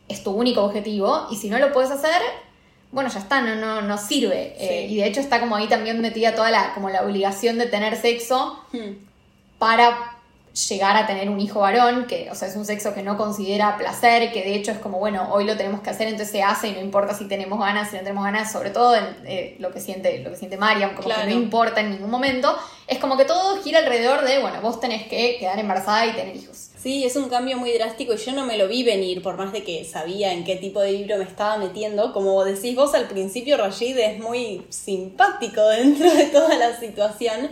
es 0.09 0.25
tu 0.25 0.33
único 0.33 0.65
objetivo, 0.65 1.29
y 1.31 1.37
si 1.37 1.49
no 1.51 1.59
lo 1.61 1.73
puedes 1.73 1.91
hacer, 1.93 2.21
bueno, 2.91 3.11
ya 3.11 3.19
está, 3.21 3.43
no, 3.43 3.55
no, 3.57 3.83
no 3.83 3.99
sirve. 3.99 4.57
Sí. 4.59 4.65
Eh, 4.67 4.87
y 4.89 4.97
de 4.97 5.07
hecho 5.07 5.21
está 5.21 5.39
como 5.39 5.55
ahí 5.55 5.69
también 5.69 6.01
metida 6.01 6.35
toda 6.35 6.51
la, 6.51 6.73
como 6.75 6.89
la 6.89 7.03
obligación 7.03 7.59
de 7.59 7.67
tener 7.67 7.95
sexo 7.97 8.59
Hmm. 8.73 8.95
para 9.59 10.15
llegar 10.71 10.97
a 10.97 11.07
tener 11.07 11.29
un 11.31 11.39
hijo 11.41 11.61
varón, 11.61 12.07
que, 12.07 12.29
o 12.33 12.35
sea, 12.35 12.49
es 12.49 12.57
un 12.57 12.65
sexo 12.65 12.93
que 12.95 13.03
no 13.05 13.17
considera 13.17 13.77
placer, 13.77 14.33
que 14.33 14.43
de 14.43 14.55
hecho 14.57 14.73
es 14.73 14.79
como, 14.79 14.99
bueno, 14.99 15.29
hoy 15.31 15.45
lo 15.45 15.57
tenemos 15.57 15.83
que 15.83 15.91
hacer, 15.91 16.09
entonces 16.09 16.33
se 16.33 16.43
hace 16.43 16.69
y 16.69 16.73
no 16.73 16.81
importa 16.81 17.15
si 17.15 17.27
tenemos 17.29 17.61
ganas, 17.61 17.91
si 17.91 17.97
no 17.97 18.03
tenemos 18.03 18.25
ganas, 18.25 18.51
sobre 18.51 18.71
todo 18.71 18.97
en 18.97 19.05
eh, 19.27 19.57
lo 19.61 19.71
que 19.71 19.79
siente, 19.81 20.19
lo 20.21 20.31
que 20.31 20.37
siente 20.37 20.57
Mariam, 20.57 20.95
como 20.95 21.05
Claro. 21.05 21.23
que 21.29 21.29
no 21.35 21.41
importa 21.41 21.81
en 21.81 21.91
ningún 21.91 22.11
momento, 22.11 22.57
es 22.89 22.99
como 22.99 23.17
que 23.17 23.25
todo 23.25 23.63
gira 23.63 23.79
alrededor 23.81 24.25
de, 24.25 24.41
bueno, 24.41 24.61
vos 24.61 24.81
tenés 24.81 25.07
que 25.07 25.37
quedar 25.39 25.59
embarazada 25.61 26.07
y 26.07 26.13
tener 26.13 26.35
hijos. 26.35 26.68
Sí, 26.81 27.05
es 27.05 27.17
un 27.17 27.29
cambio 27.29 27.57
muy 27.57 27.73
drástico 27.73 28.15
y 28.15 28.19
yo 28.19 28.33
no 28.33 28.47
me 28.47 28.57
lo 28.57 28.69
vi 28.69 28.85
venir, 28.85 29.21
por 29.21 29.37
más 29.37 29.53
de 29.53 29.65
que 29.65 29.85
sabía 29.85 30.33
en 30.33 30.45
qué 30.45 30.55
tipo 30.57 30.81
de 30.81 30.93
libro 30.93 31.17
me 31.19 31.25
estaba 31.25 31.57
metiendo. 31.59 32.13
Como 32.13 32.45
decís 32.45 32.77
vos 32.77 32.95
al 32.95 33.09
principio, 33.09 33.57
Rashid 33.57 33.99
es 33.99 34.21
muy 34.21 34.63
simpático 34.69 35.61
dentro 35.69 36.13
de 36.15 36.27
toda 36.27 36.57
la 36.57 36.79
situación. 36.79 37.51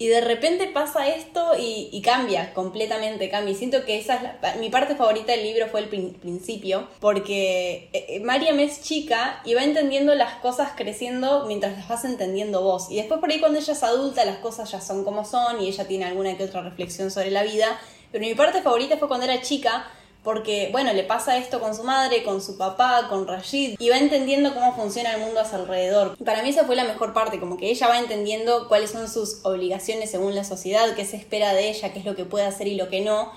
Y 0.00 0.06
de 0.06 0.20
repente 0.20 0.68
pasa 0.68 1.08
esto 1.08 1.52
y, 1.58 2.00
cambia, 2.04 2.54
completamente 2.54 3.28
cambia. 3.30 3.52
Y 3.52 3.56
siento 3.56 3.84
que 3.84 3.98
esa 3.98 4.14
es 4.16 4.22
la- 4.22 4.54
mi 4.60 4.68
parte 4.70 4.94
favorita 4.94 5.32
del 5.32 5.42
libro 5.42 5.66
fue 5.68 5.80
el 5.80 5.88
prin- 5.88 6.12
principio, 6.20 6.86
porque 7.00 7.88
eh, 7.92 8.06
eh, 8.10 8.20
Mariam 8.20 8.60
es 8.60 8.80
chica 8.82 9.40
y 9.44 9.54
va 9.54 9.64
entendiendo 9.64 10.14
las 10.14 10.34
cosas 10.34 10.70
creciendo 10.76 11.46
mientras 11.46 11.72
las 11.76 11.88
vas 11.88 12.04
entendiendo 12.04 12.62
vos. 12.62 12.88
Y 12.90 12.96
después 12.96 13.18
por 13.18 13.30
ahí 13.30 13.40
cuando 13.40 13.58
ella 13.58 13.72
es 13.72 13.82
adulta 13.82 14.24
las 14.24 14.38
cosas 14.38 14.70
ya 14.70 14.80
son 14.80 15.02
como 15.04 15.24
son 15.24 15.60
y 15.62 15.66
ella 15.68 15.88
tiene 15.88 16.04
alguna 16.04 16.36
que 16.36 16.44
otra 16.44 16.60
reflexión 16.62 17.10
sobre 17.10 17.32
la 17.32 17.42
vida. 17.42 17.80
Pero 18.10 18.24
mi 18.24 18.34
parte 18.34 18.62
favorita 18.62 18.96
fue 18.96 19.08
cuando 19.08 19.26
era 19.26 19.40
chica, 19.42 19.86
porque, 20.24 20.68
bueno, 20.72 20.92
le 20.92 21.04
pasa 21.04 21.38
esto 21.38 21.60
con 21.60 21.74
su 21.74 21.84
madre, 21.84 22.22
con 22.22 22.42
su 22.42 22.58
papá, 22.58 23.06
con 23.08 23.26
Rashid, 23.26 23.76
y 23.78 23.88
va 23.88 23.98
entendiendo 23.98 24.52
cómo 24.52 24.74
funciona 24.74 25.14
el 25.14 25.20
mundo 25.20 25.40
a 25.40 25.48
su 25.48 25.56
alrededor. 25.56 26.16
Para 26.22 26.42
mí 26.42 26.50
esa 26.50 26.64
fue 26.64 26.76
la 26.76 26.84
mejor 26.84 27.12
parte, 27.14 27.38
como 27.40 27.56
que 27.56 27.70
ella 27.70 27.88
va 27.88 27.98
entendiendo 27.98 28.68
cuáles 28.68 28.90
son 28.90 29.08
sus 29.08 29.40
obligaciones 29.44 30.10
según 30.10 30.34
la 30.34 30.44
sociedad, 30.44 30.94
qué 30.94 31.04
se 31.04 31.16
espera 31.16 31.54
de 31.54 31.70
ella, 31.70 31.92
qué 31.92 32.00
es 32.00 32.04
lo 32.04 32.16
que 32.16 32.24
puede 32.24 32.44
hacer 32.44 32.66
y 32.66 32.74
lo 32.74 32.88
que 32.88 33.00
no. 33.00 33.32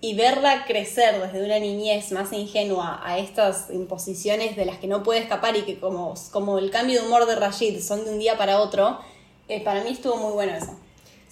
Y 0.00 0.14
verla 0.14 0.64
crecer 0.66 1.20
desde 1.20 1.44
una 1.44 1.60
niñez 1.60 2.10
más 2.10 2.32
ingenua 2.32 3.00
a 3.04 3.18
estas 3.18 3.70
imposiciones 3.70 4.56
de 4.56 4.64
las 4.64 4.78
que 4.78 4.88
no 4.88 5.04
puede 5.04 5.20
escapar 5.20 5.56
y 5.56 5.62
que 5.62 5.78
como, 5.78 6.14
como 6.32 6.58
el 6.58 6.72
cambio 6.72 7.00
de 7.00 7.06
humor 7.06 7.26
de 7.26 7.36
Rashid 7.36 7.80
son 7.80 8.04
de 8.04 8.10
un 8.10 8.18
día 8.18 8.36
para 8.36 8.58
otro, 8.58 8.98
eh, 9.46 9.62
para 9.62 9.84
mí 9.84 9.90
estuvo 9.90 10.16
muy 10.16 10.32
bueno 10.32 10.54
eso. 10.56 10.76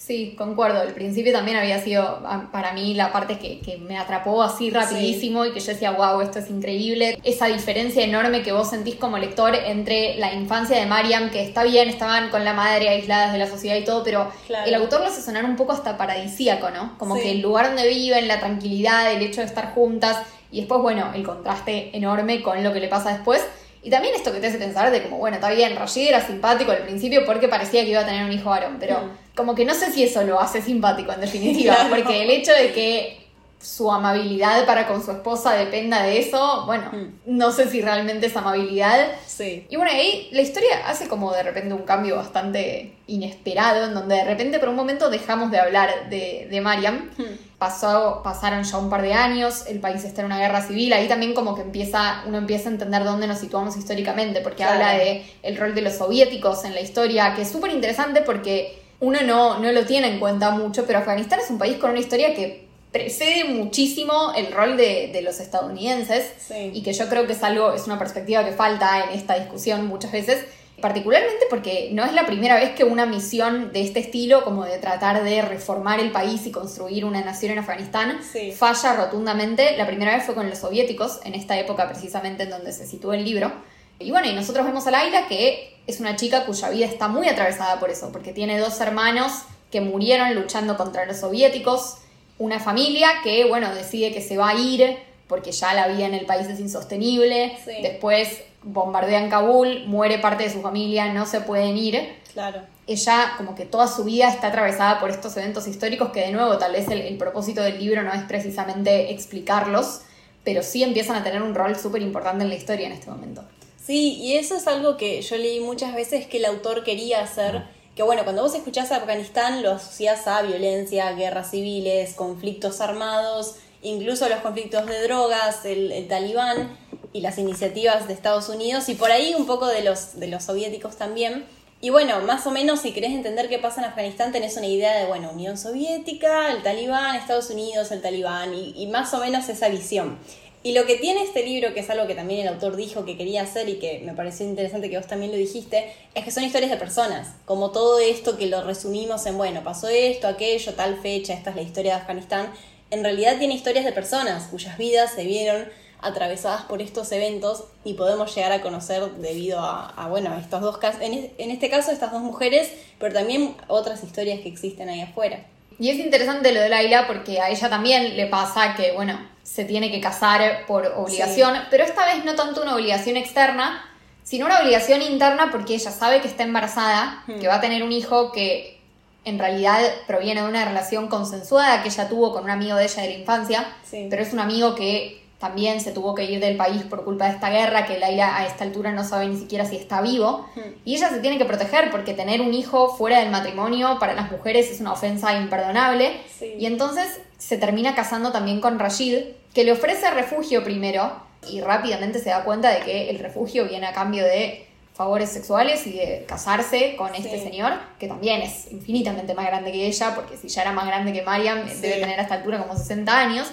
Sí, 0.00 0.34
concuerdo. 0.38 0.82
El 0.82 0.94
principio 0.94 1.30
también 1.30 1.58
había 1.58 1.78
sido 1.82 2.02
a- 2.02 2.48
para 2.50 2.72
mí 2.72 2.94
la 2.94 3.12
parte 3.12 3.38
que, 3.38 3.60
que 3.60 3.76
me 3.76 3.98
atrapó 3.98 4.42
así 4.42 4.70
rapidísimo 4.70 5.44
y 5.44 5.52
que 5.52 5.60
yo 5.60 5.72
decía, 5.72 5.90
wow, 5.90 6.22
esto 6.22 6.38
es 6.38 6.48
increíble. 6.48 7.20
Esa 7.22 7.48
diferencia 7.48 8.02
enorme 8.02 8.40
que 8.42 8.50
vos 8.52 8.70
sentís 8.70 8.94
como 8.94 9.18
lector 9.18 9.54
entre 9.54 10.16
la 10.16 10.32
infancia 10.32 10.78
de 10.78 10.86
Mariam, 10.86 11.28
que 11.28 11.42
está 11.42 11.64
bien, 11.64 11.90
estaban 11.90 12.30
con 12.30 12.46
la 12.46 12.54
madre 12.54 12.88
aisladas 12.88 13.32
de 13.32 13.38
la 13.38 13.46
sociedad 13.46 13.76
y 13.76 13.84
todo, 13.84 14.02
pero 14.02 14.32
Claro. 14.46 14.66
el 14.66 14.74
autor 14.76 15.00
lo 15.00 15.06
hace 15.08 15.20
sonar 15.20 15.44
un 15.44 15.56
poco 15.56 15.72
hasta 15.72 15.98
paradisíaco, 15.98 16.70
¿no? 16.70 16.96
Como 16.96 17.16
Sí. 17.16 17.22
que 17.22 17.30
el 17.32 17.42
lugar 17.42 17.66
donde 17.66 17.86
viven, 17.86 18.26
la 18.26 18.40
tranquilidad, 18.40 19.12
el 19.12 19.20
hecho 19.20 19.42
de 19.42 19.48
estar 19.48 19.74
juntas 19.74 20.16
y 20.50 20.60
después, 20.60 20.80
bueno, 20.80 21.12
el 21.14 21.24
contraste 21.24 21.94
enorme 21.94 22.40
con 22.40 22.64
lo 22.64 22.72
que 22.72 22.80
le 22.80 22.88
pasa 22.88 23.12
después. 23.12 23.46
Y 23.82 23.88
también 23.90 24.14
esto 24.14 24.32
que 24.32 24.40
te 24.40 24.46
hace 24.48 24.58
pensar 24.58 24.90
de 24.90 25.02
como, 25.02 25.18
bueno, 25.18 25.36
está 25.36 25.50
bien, 25.50 25.74
Rashid 25.76 26.08
era 26.08 26.20
simpático 26.26 26.70
al 26.70 26.78
principio 26.78 27.24
porque 27.24 27.48
parecía 27.48 27.82
que 27.84 27.90
iba 27.90 28.00
a 28.00 28.06
tener 28.06 28.24
un 28.24 28.32
hijo 28.32 28.50
varón, 28.50 28.76
pero 28.78 28.98
Mm. 29.00 29.10
como 29.36 29.54
que 29.54 29.64
no 29.64 29.74
sé 29.74 29.90
si 29.90 30.02
eso 30.02 30.22
lo 30.22 30.38
hace 30.40 30.60
simpático 30.60 31.12
en 31.12 31.20
definitiva, 31.20 31.74
Claro. 31.88 31.90
porque 31.96 32.22
el 32.22 32.30
hecho 32.30 32.52
de 32.52 32.72
que 32.72 33.19
su 33.60 33.92
amabilidad 33.92 34.64
para 34.64 34.88
con 34.88 35.04
su 35.04 35.10
esposa 35.10 35.52
dependa 35.52 36.02
de 36.02 36.18
eso, 36.18 36.64
bueno, 36.64 36.90
Mm. 36.92 37.08
no 37.26 37.52
sé 37.52 37.68
si 37.68 37.82
realmente 37.82 38.26
es 38.26 38.36
amabilidad. 38.36 39.08
Sí. 39.26 39.66
Y 39.68 39.76
bueno, 39.76 39.90
ahí 39.92 40.28
la 40.32 40.40
historia 40.40 40.86
hace 40.86 41.08
como 41.08 41.30
de 41.32 41.42
repente 41.42 41.74
un 41.74 41.82
cambio 41.82 42.16
bastante 42.16 42.94
inesperado, 43.06 43.84
en 43.86 43.92
donde 43.94 44.14
de 44.14 44.24
repente 44.24 44.58
por 44.58 44.70
un 44.70 44.76
momento 44.76 45.10
dejamos 45.10 45.50
de 45.50 45.58
hablar 45.58 46.08
de, 46.08 46.48
de 46.50 46.60
Mariam. 46.62 47.10
Pasó, 47.58 48.22
pasaron 48.24 48.62
ya 48.64 48.78
un 48.78 48.88
par 48.88 49.02
de 49.02 49.12
años, 49.12 49.66
el 49.66 49.80
país 49.80 50.02
está 50.04 50.22
en 50.22 50.26
una 50.26 50.38
guerra 50.38 50.62
civil, 50.62 50.94
ahí 50.94 51.06
también 51.08 51.34
como 51.34 51.54
que 51.54 51.60
empieza, 51.60 52.22
uno 52.26 52.38
empieza 52.38 52.70
a 52.70 52.72
entender 52.72 53.04
dónde 53.04 53.26
nos 53.26 53.38
situamos 53.38 53.76
históricamente, 53.76 54.40
porque 54.40 54.58
Claro. 54.62 54.72
habla 54.76 54.92
de 54.94 55.26
el 55.42 55.58
rol 55.58 55.74
de 55.74 55.82
los 55.82 55.94
soviéticos 55.96 56.64
en 56.64 56.72
la 56.74 56.80
historia, 56.80 57.34
que 57.34 57.42
es 57.42 57.50
súper 57.50 57.72
interesante 57.72 58.22
porque 58.22 58.78
uno 59.00 59.18
no, 59.26 59.58
no 59.58 59.70
lo 59.72 59.84
tiene 59.84 60.08
en 60.08 60.18
cuenta 60.18 60.50
mucho, 60.50 60.86
pero 60.86 61.00
Afganistán 61.00 61.40
es 61.40 61.50
un 61.50 61.58
país 61.58 61.76
con 61.76 61.90
una 61.90 61.98
historia 62.00 62.34
que 62.34 62.69
precede 62.92 63.44
muchísimo 63.44 64.32
el 64.36 64.52
rol 64.52 64.76
de, 64.76 65.10
de 65.12 65.22
los 65.22 65.38
estadounidenses 65.40 66.32
Sí. 66.48 66.70
y 66.74 66.82
que 66.82 66.92
yo 66.92 67.08
creo 67.08 67.26
que 67.26 67.34
es 67.34 67.42
algo, 67.42 67.72
es 67.72 67.86
una 67.86 67.98
perspectiva 67.98 68.44
que 68.44 68.52
falta 68.52 69.04
en 69.04 69.10
esta 69.18 69.38
discusión 69.38 69.86
muchas 69.86 70.10
veces, 70.12 70.44
particularmente 70.80 71.44
porque 71.50 71.90
no 71.92 72.04
es 72.04 72.12
la 72.14 72.26
primera 72.26 72.56
vez 72.56 72.70
que 72.70 72.84
una 72.84 73.06
misión 73.06 73.72
de 73.72 73.82
este 73.82 74.00
estilo, 74.00 74.42
como 74.44 74.64
de 74.64 74.78
tratar 74.78 75.22
de 75.22 75.42
reformar 75.42 76.00
el 76.00 76.10
país 76.10 76.46
y 76.46 76.50
construir 76.50 77.04
una 77.04 77.20
nación 77.22 77.52
en 77.52 77.58
Afganistán, 77.58 78.18
Sí. 78.32 78.50
falla 78.52 78.94
rotundamente. 78.94 79.76
La 79.76 79.86
primera 79.86 80.16
vez 80.16 80.24
fue 80.24 80.34
con 80.34 80.48
los 80.48 80.58
soviéticos, 80.58 81.20
en 81.24 81.34
esta 81.34 81.58
época 81.58 81.86
precisamente 81.88 82.44
en 82.44 82.50
donde 82.50 82.72
se 82.72 82.86
sitúa 82.86 83.14
el 83.16 83.24
libro. 83.24 83.52
Y 83.98 84.10
bueno, 84.10 84.26
y 84.28 84.32
nosotros 84.32 84.64
vemos 84.64 84.86
a 84.86 84.90
Laila 84.90 85.28
que 85.28 85.76
es 85.86 86.00
una 86.00 86.16
chica 86.16 86.46
cuya 86.46 86.70
vida 86.70 86.86
está 86.86 87.08
muy 87.08 87.28
atravesada 87.28 87.78
por 87.78 87.90
eso, 87.90 88.10
porque 88.10 88.32
tiene 88.32 88.58
dos 88.58 88.80
hermanos 88.80 89.32
que 89.70 89.82
murieron 89.82 90.34
luchando 90.34 90.76
contra 90.78 91.04
los 91.04 91.18
soviéticos, 91.18 91.98
una 92.40 92.58
familia 92.58 93.08
que, 93.22 93.44
bueno, 93.44 93.72
decide 93.74 94.12
que 94.12 94.20
se 94.20 94.36
va 94.36 94.48
a 94.50 94.54
ir 94.54 94.96
porque 95.28 95.52
ya 95.52 95.74
la 95.74 95.86
vida 95.86 96.06
en 96.06 96.14
el 96.14 96.26
país 96.26 96.48
es 96.48 96.58
insostenible, 96.58 97.56
Sí. 97.64 97.70
después 97.82 98.42
bombardean 98.62 99.30
Kabul, 99.30 99.84
muere 99.86 100.18
parte 100.18 100.44
de 100.44 100.50
su 100.50 100.60
familia, 100.60 101.12
no 101.12 101.26
se 101.26 101.40
pueden 101.42 101.76
ir. 101.76 102.16
Claro. 102.32 102.62
Ella 102.86 103.34
como 103.36 103.54
que 103.54 103.64
toda 103.66 103.86
su 103.86 104.04
vida 104.04 104.28
está 104.28 104.48
atravesada 104.48 104.98
por 105.00 105.10
estos 105.10 105.36
eventos 105.36 105.68
históricos 105.68 106.10
que 106.10 106.20
de 106.20 106.32
nuevo 106.32 106.58
tal 106.58 106.72
vez 106.72 106.88
el, 106.88 107.00
el 107.02 107.16
propósito 107.18 107.62
del 107.62 107.78
libro 107.78 108.02
no 108.02 108.12
es 108.12 108.22
precisamente 108.24 109.12
explicarlos, 109.12 110.00
pero 110.42 110.62
sí 110.62 110.82
empiezan 110.82 111.16
a 111.16 111.22
tener 111.22 111.42
un 111.42 111.54
rol 111.54 111.76
súper 111.76 112.02
importante 112.02 112.42
en 112.42 112.48
la 112.48 112.56
historia 112.56 112.86
en 112.86 112.92
este 112.92 113.10
momento. 113.10 113.44
Sí, 113.84 114.14
y 114.20 114.36
eso 114.36 114.56
es 114.56 114.66
algo 114.66 114.96
que 114.96 115.20
yo 115.22 115.36
leí 115.36 115.60
muchas 115.60 115.94
veces 115.94 116.26
que 116.26 116.38
el 116.38 116.46
autor 116.46 116.84
quería 116.84 117.20
hacer. 117.22 117.64
Que 117.94 118.02
bueno, 118.02 118.24
cuando 118.24 118.42
vos 118.42 118.54
escuchás 118.54 118.92
a 118.92 118.96
Afganistán 118.96 119.62
lo 119.62 119.72
asociás 119.72 120.26
a 120.26 120.42
violencia, 120.42 121.12
guerras 121.12 121.50
civiles, 121.50 122.14
conflictos 122.14 122.80
armados, 122.80 123.56
incluso 123.82 124.28
los 124.28 124.38
conflictos 124.40 124.86
de 124.86 125.02
drogas, 125.02 125.64
el, 125.64 126.06
talibán 126.08 126.76
y 127.12 127.20
las 127.20 127.38
iniciativas 127.38 128.06
de 128.06 128.14
Estados 128.14 128.48
Unidos 128.48 128.88
y 128.88 128.94
por 128.94 129.10
ahí 129.10 129.34
un 129.36 129.46
poco 129.46 129.66
de 129.66 129.82
los, 129.82 130.18
de 130.18 130.28
los 130.28 130.44
soviéticos 130.44 130.96
también. 130.96 131.44
Y 131.82 131.90
bueno, 131.90 132.20
más 132.20 132.46
o 132.46 132.50
menos 132.50 132.80
si 132.80 132.92
querés 132.92 133.10
entender 133.12 133.48
qué 133.48 133.58
pasa 133.58 133.80
en 133.80 133.88
Afganistán 133.88 134.32
tenés 134.32 134.56
una 134.56 134.66
idea 134.66 134.98
de, 134.98 135.06
bueno, 135.06 135.30
Unión 135.30 135.56
Soviética, 135.56 136.52
el 136.52 136.62
talibán, 136.62 137.16
Estados 137.16 137.48
Unidos, 137.48 137.90
el 137.90 138.02
talibán 138.02 138.52
y 138.54 138.86
más 138.88 139.14
o 139.14 139.18
menos 139.18 139.48
esa 139.48 139.68
visión. 139.68 140.18
Y 140.62 140.72
lo 140.74 140.84
que 140.84 140.96
tiene 140.96 141.22
este 141.22 141.42
libro, 141.42 141.72
que 141.72 141.80
es 141.80 141.88
algo 141.88 142.06
que 142.06 142.14
también 142.14 142.40
el 142.40 142.48
autor 142.48 142.76
dijo 142.76 143.06
que 143.06 143.16
quería 143.16 143.42
hacer 143.42 143.68
y 143.70 143.78
que 143.78 144.00
me 144.04 144.12
pareció 144.12 144.44
interesante 144.46 144.90
que 144.90 144.98
vos 144.98 145.06
también 145.06 145.32
lo 145.32 145.38
dijiste, 145.38 145.90
es 146.14 146.22
que 146.22 146.30
son 146.30 146.44
historias 146.44 146.70
de 146.70 146.76
personas. 146.76 147.28
Como 147.46 147.70
todo 147.70 147.98
esto 147.98 148.36
que 148.36 148.46
lo 148.46 148.62
resumimos 148.62 149.24
en, 149.24 149.38
bueno, 149.38 149.64
pasó 149.64 149.88
esto, 149.88 150.28
aquello, 150.28 150.74
tal 150.74 151.00
fecha, 151.00 151.32
esta 151.32 151.48
es 151.50 151.56
la 151.56 151.62
historia 151.62 151.94
de 151.94 152.00
Afganistán. 152.02 152.52
En 152.90 153.02
realidad 153.02 153.38
tiene 153.38 153.54
historias 153.54 153.86
de 153.86 153.92
personas 153.92 154.48
cuyas 154.50 154.76
vidas 154.76 155.12
se 155.14 155.24
vieron 155.24 155.66
atravesadas 156.02 156.62
por 156.64 156.82
estos 156.82 157.10
eventos 157.12 157.64
y 157.84 157.94
podemos 157.94 158.34
llegar 158.34 158.52
a 158.52 158.60
conocer 158.60 159.02
debido 159.16 159.60
a, 159.60 159.88
a, 159.90 160.08
bueno, 160.08 160.36
estos 160.38 160.60
dos 160.60 160.76
casos, 160.78 161.00
en, 161.02 161.14
es- 161.14 161.30
en 161.38 161.50
este 161.50 161.70
caso 161.70 161.90
estas 161.90 162.12
dos 162.12 162.20
mujeres, 162.22 162.70
pero 162.98 163.14
también 163.14 163.54
otras 163.68 164.02
historias 164.04 164.40
que 164.40 164.48
existen 164.48 164.88
ahí 164.90 165.00
afuera. 165.00 165.46
Y 165.80 165.88
es 165.90 165.96
interesante 165.98 166.52
lo 166.52 166.60
de 166.60 166.68
Laila 166.68 167.06
porque 167.08 167.40
a 167.40 167.48
ella 167.48 167.68
también 167.70 168.16
le 168.16 168.26
pasa 168.26 168.74
que, 168.76 168.92
bueno, 168.92 169.18
se 169.42 169.64
tiene 169.64 169.90
que 169.90 170.00
casar 170.00 170.66
por 170.66 170.86
obligación, 170.86 171.54
pero 171.70 171.82
esta 171.84 172.04
vez 172.06 172.24
no 172.24 172.34
tanto 172.34 172.62
una 172.62 172.74
obligación 172.76 173.16
externa, 173.16 173.84
sino 174.22 174.46
una 174.46 174.60
obligación 174.60 175.00
interna 175.02 175.48
porque 175.50 175.74
ella 175.74 175.90
sabe 175.90 176.20
que 176.20 176.28
está 176.28 176.42
embarazada, 176.44 177.24
Hmm. 177.26 177.40
que 177.40 177.48
va 177.48 177.54
a 177.56 177.60
tener 177.60 177.82
un 177.82 177.90
hijo 177.92 178.30
que 178.30 178.78
en 179.24 179.38
realidad 179.38 179.80
proviene 180.06 180.42
de 180.42 180.48
una 180.48 180.64
relación 180.64 181.08
consensuada 181.08 181.82
que 181.82 181.88
ella 181.88 182.08
tuvo 182.08 182.32
con 182.32 182.44
un 182.44 182.50
amigo 182.50 182.76
de 182.76 182.84
ella 182.84 183.02
de 183.02 183.08
la 183.08 183.14
infancia, 183.14 183.66
Sí. 183.82 184.06
pero 184.10 184.22
es 184.22 184.32
un 184.32 184.40
amigo 184.40 184.74
que 184.74 185.19
también 185.40 185.80
se 185.80 185.90
tuvo 185.90 186.14
que 186.14 186.24
ir 186.24 186.38
del 186.38 186.56
país 186.58 186.82
por 186.82 187.02
culpa 187.02 187.24
de 187.24 187.32
esta 187.32 187.48
guerra, 187.48 187.86
que 187.86 187.98
Laila 187.98 188.36
a 188.36 188.46
esta 188.46 188.62
altura 188.62 188.92
no 188.92 189.02
sabe 189.04 189.26
ni 189.26 189.38
siquiera 189.38 189.64
si 189.64 189.76
está 189.76 190.02
vivo. 190.02 190.46
Hmm. 190.54 190.60
Y 190.84 190.96
ella 190.96 191.08
se 191.08 191.18
tiene 191.20 191.38
que 191.38 191.46
proteger 191.46 191.90
porque 191.90 192.12
tener 192.12 192.42
un 192.42 192.52
hijo 192.52 192.94
fuera 192.96 193.20
del 193.20 193.30
matrimonio 193.30 193.96
para 193.98 194.12
las 194.12 194.30
mujeres 194.30 194.70
es 194.70 194.80
una 194.80 194.92
ofensa 194.92 195.34
imperdonable. 195.36 196.20
Sí. 196.38 196.54
Y 196.58 196.66
entonces 196.66 197.20
se 197.38 197.56
termina 197.56 197.94
casando 197.94 198.32
también 198.32 198.60
con 198.60 198.78
Rashid, 198.78 199.16
que 199.54 199.64
le 199.64 199.72
ofrece 199.72 200.10
refugio 200.10 200.62
primero 200.62 201.10
y 201.48 201.62
rápidamente 201.62 202.18
se 202.18 202.28
da 202.28 202.44
cuenta 202.44 202.68
de 202.70 202.80
que 202.80 203.08
el 203.08 203.18
refugio 203.18 203.66
viene 203.66 203.86
a 203.86 203.94
cambio 203.94 204.24
de 204.24 204.66
favores 204.92 205.30
sexuales 205.30 205.86
y 205.86 205.92
de 205.92 206.26
casarse 206.28 206.96
con 206.96 207.14
este 207.14 207.42
señor, 207.42 207.72
que 207.98 208.06
también 208.06 208.42
es 208.42 208.70
infinitamente 208.70 209.32
más 209.32 209.46
grande 209.46 209.72
que 209.72 209.86
ella, 209.86 210.14
porque 210.14 210.36
si 210.36 210.48
ya 210.48 210.60
era 210.60 210.72
más 210.72 210.86
grande 210.86 211.14
que 211.14 211.22
Mariam, 211.22 211.66
Sí. 211.66 211.80
debe 211.80 211.94
tener 212.00 212.20
a 212.20 212.24
esta 212.24 212.34
altura 212.34 212.58
como 212.58 212.76
60 212.76 213.18
años. 213.18 213.50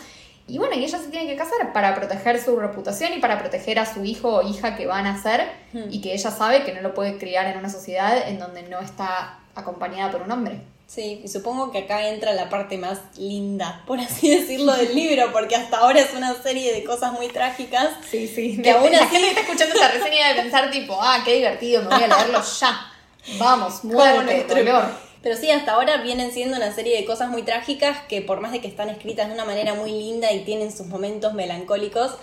Y 0.47 0.57
bueno, 0.59 0.75
y 0.75 0.83
ella 0.85 0.97
se 0.97 1.09
tiene 1.09 1.27
que 1.27 1.35
casar 1.35 1.73
para 1.73 1.93
proteger 1.93 2.41
su 2.41 2.55
reputación 2.57 3.11
y 3.13 3.19
para 3.19 3.37
proteger 3.37 3.79
a 3.79 3.85
su 3.93 4.05
hijo 4.05 4.29
o 4.35 4.47
hija 4.47 4.75
que 4.77 4.85
va 4.85 4.99
a 4.99 5.01
nacer 5.01 5.49
Hmm. 5.73 5.83
y 5.91 5.99
que 6.01 6.13
ella 6.13 6.31
sabe 6.31 6.63
que 6.63 6.73
no 6.73 6.81
lo 6.81 6.93
puede 6.93 7.17
criar 7.17 7.47
en 7.47 7.57
una 7.57 7.69
sociedad 7.69 8.29
en 8.29 8.39
donde 8.39 8.63
no 8.63 8.79
está 8.79 9.39
acompañada 9.55 10.11
por 10.11 10.21
un 10.21 10.31
hombre. 10.31 10.61
Sí, 10.87 11.19
y 11.21 11.27
supongo 11.27 11.69
que 11.73 11.79
acá 11.79 12.07
entra 12.07 12.31
la 12.33 12.47
parte 12.47 12.77
más 12.77 12.99
linda, 13.17 13.83
por 13.85 13.99
así 13.99 14.29
decirlo, 14.33 14.71
del 14.73 14.95
libro, 14.95 15.33
porque 15.33 15.57
hasta 15.57 15.79
ahora 15.79 15.99
es 15.99 16.13
una 16.13 16.33
serie 16.41 16.73
de 16.73 16.85
cosas 16.85 17.11
muy 17.11 17.27
trágicas. 17.27 17.89
Sí, 18.09 18.25
sí. 18.25 18.61
Que 18.61 18.71
aún 18.71 18.89
la 18.93 18.99
así- 18.99 19.07
gente 19.09 19.27
está 19.27 19.41
escuchando 19.41 19.75
esta 19.75 19.89
reseña 19.91 20.29
debe 20.29 20.43
pensar 20.43 20.71
tipo, 20.71 20.97
ah, 21.01 21.19
qué 21.25 21.33
divertido, 21.35 21.81
me 21.81 21.89
voy 21.89 22.03
a 22.03 22.07
leerlo 22.07 22.41
ya. 22.61 22.91
Vamos, 23.37 23.83
muerte, 23.83 24.23
nuestro- 24.23 24.55
dolor. 24.63 24.85
Pero 25.21 25.35
sí, 25.35 25.49
hasta 25.49 25.73
ahora 25.73 25.97
vienen 25.97 26.31
siendo 26.31 26.57
una 26.57 26.73
serie 26.73 26.97
de 26.97 27.05
cosas 27.05 27.29
muy 27.29 27.43
trágicas 27.43 27.97
que 28.07 28.21
por 28.21 28.39
más 28.39 28.51
de 28.51 28.61
que 28.61 28.67
están 28.67 28.89
escritas 28.89 29.27
de 29.27 29.33
una 29.33 29.45
manera 29.45 29.73
muy 29.73 29.91
linda 29.91 30.31
y 30.31 30.43
tienen 30.43 30.71
sus 30.71 30.87
momentos 30.87 31.33
melancólicos, 31.33 32.15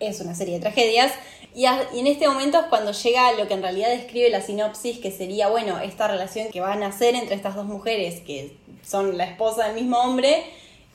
es 0.00 0.20
una 0.20 0.34
serie 0.34 0.54
de 0.54 0.60
tragedias. 0.60 1.12
Y, 1.54 1.66
en 1.66 2.06
este 2.06 2.28
momento 2.28 2.58
es 2.58 2.66
cuando 2.66 2.92
llega 2.92 3.32
lo 3.32 3.46
que 3.46 3.54
en 3.54 3.62
realidad 3.62 3.90
describe 3.90 4.30
la 4.30 4.40
sinopsis, 4.40 4.98
que 4.98 5.12
sería, 5.12 5.48
bueno, 5.48 5.78
esta 5.78 6.08
relación 6.08 6.48
que 6.50 6.60
va 6.60 6.72
a 6.72 6.76
nacer 6.76 7.14
entre 7.14 7.36
estas 7.36 7.54
dos 7.54 7.66
mujeres, 7.66 8.20
que 8.20 8.56
son 8.84 9.16
la 9.16 9.24
esposa 9.24 9.66
del 9.66 9.74
mismo 9.74 9.98
hombre, 9.98 10.44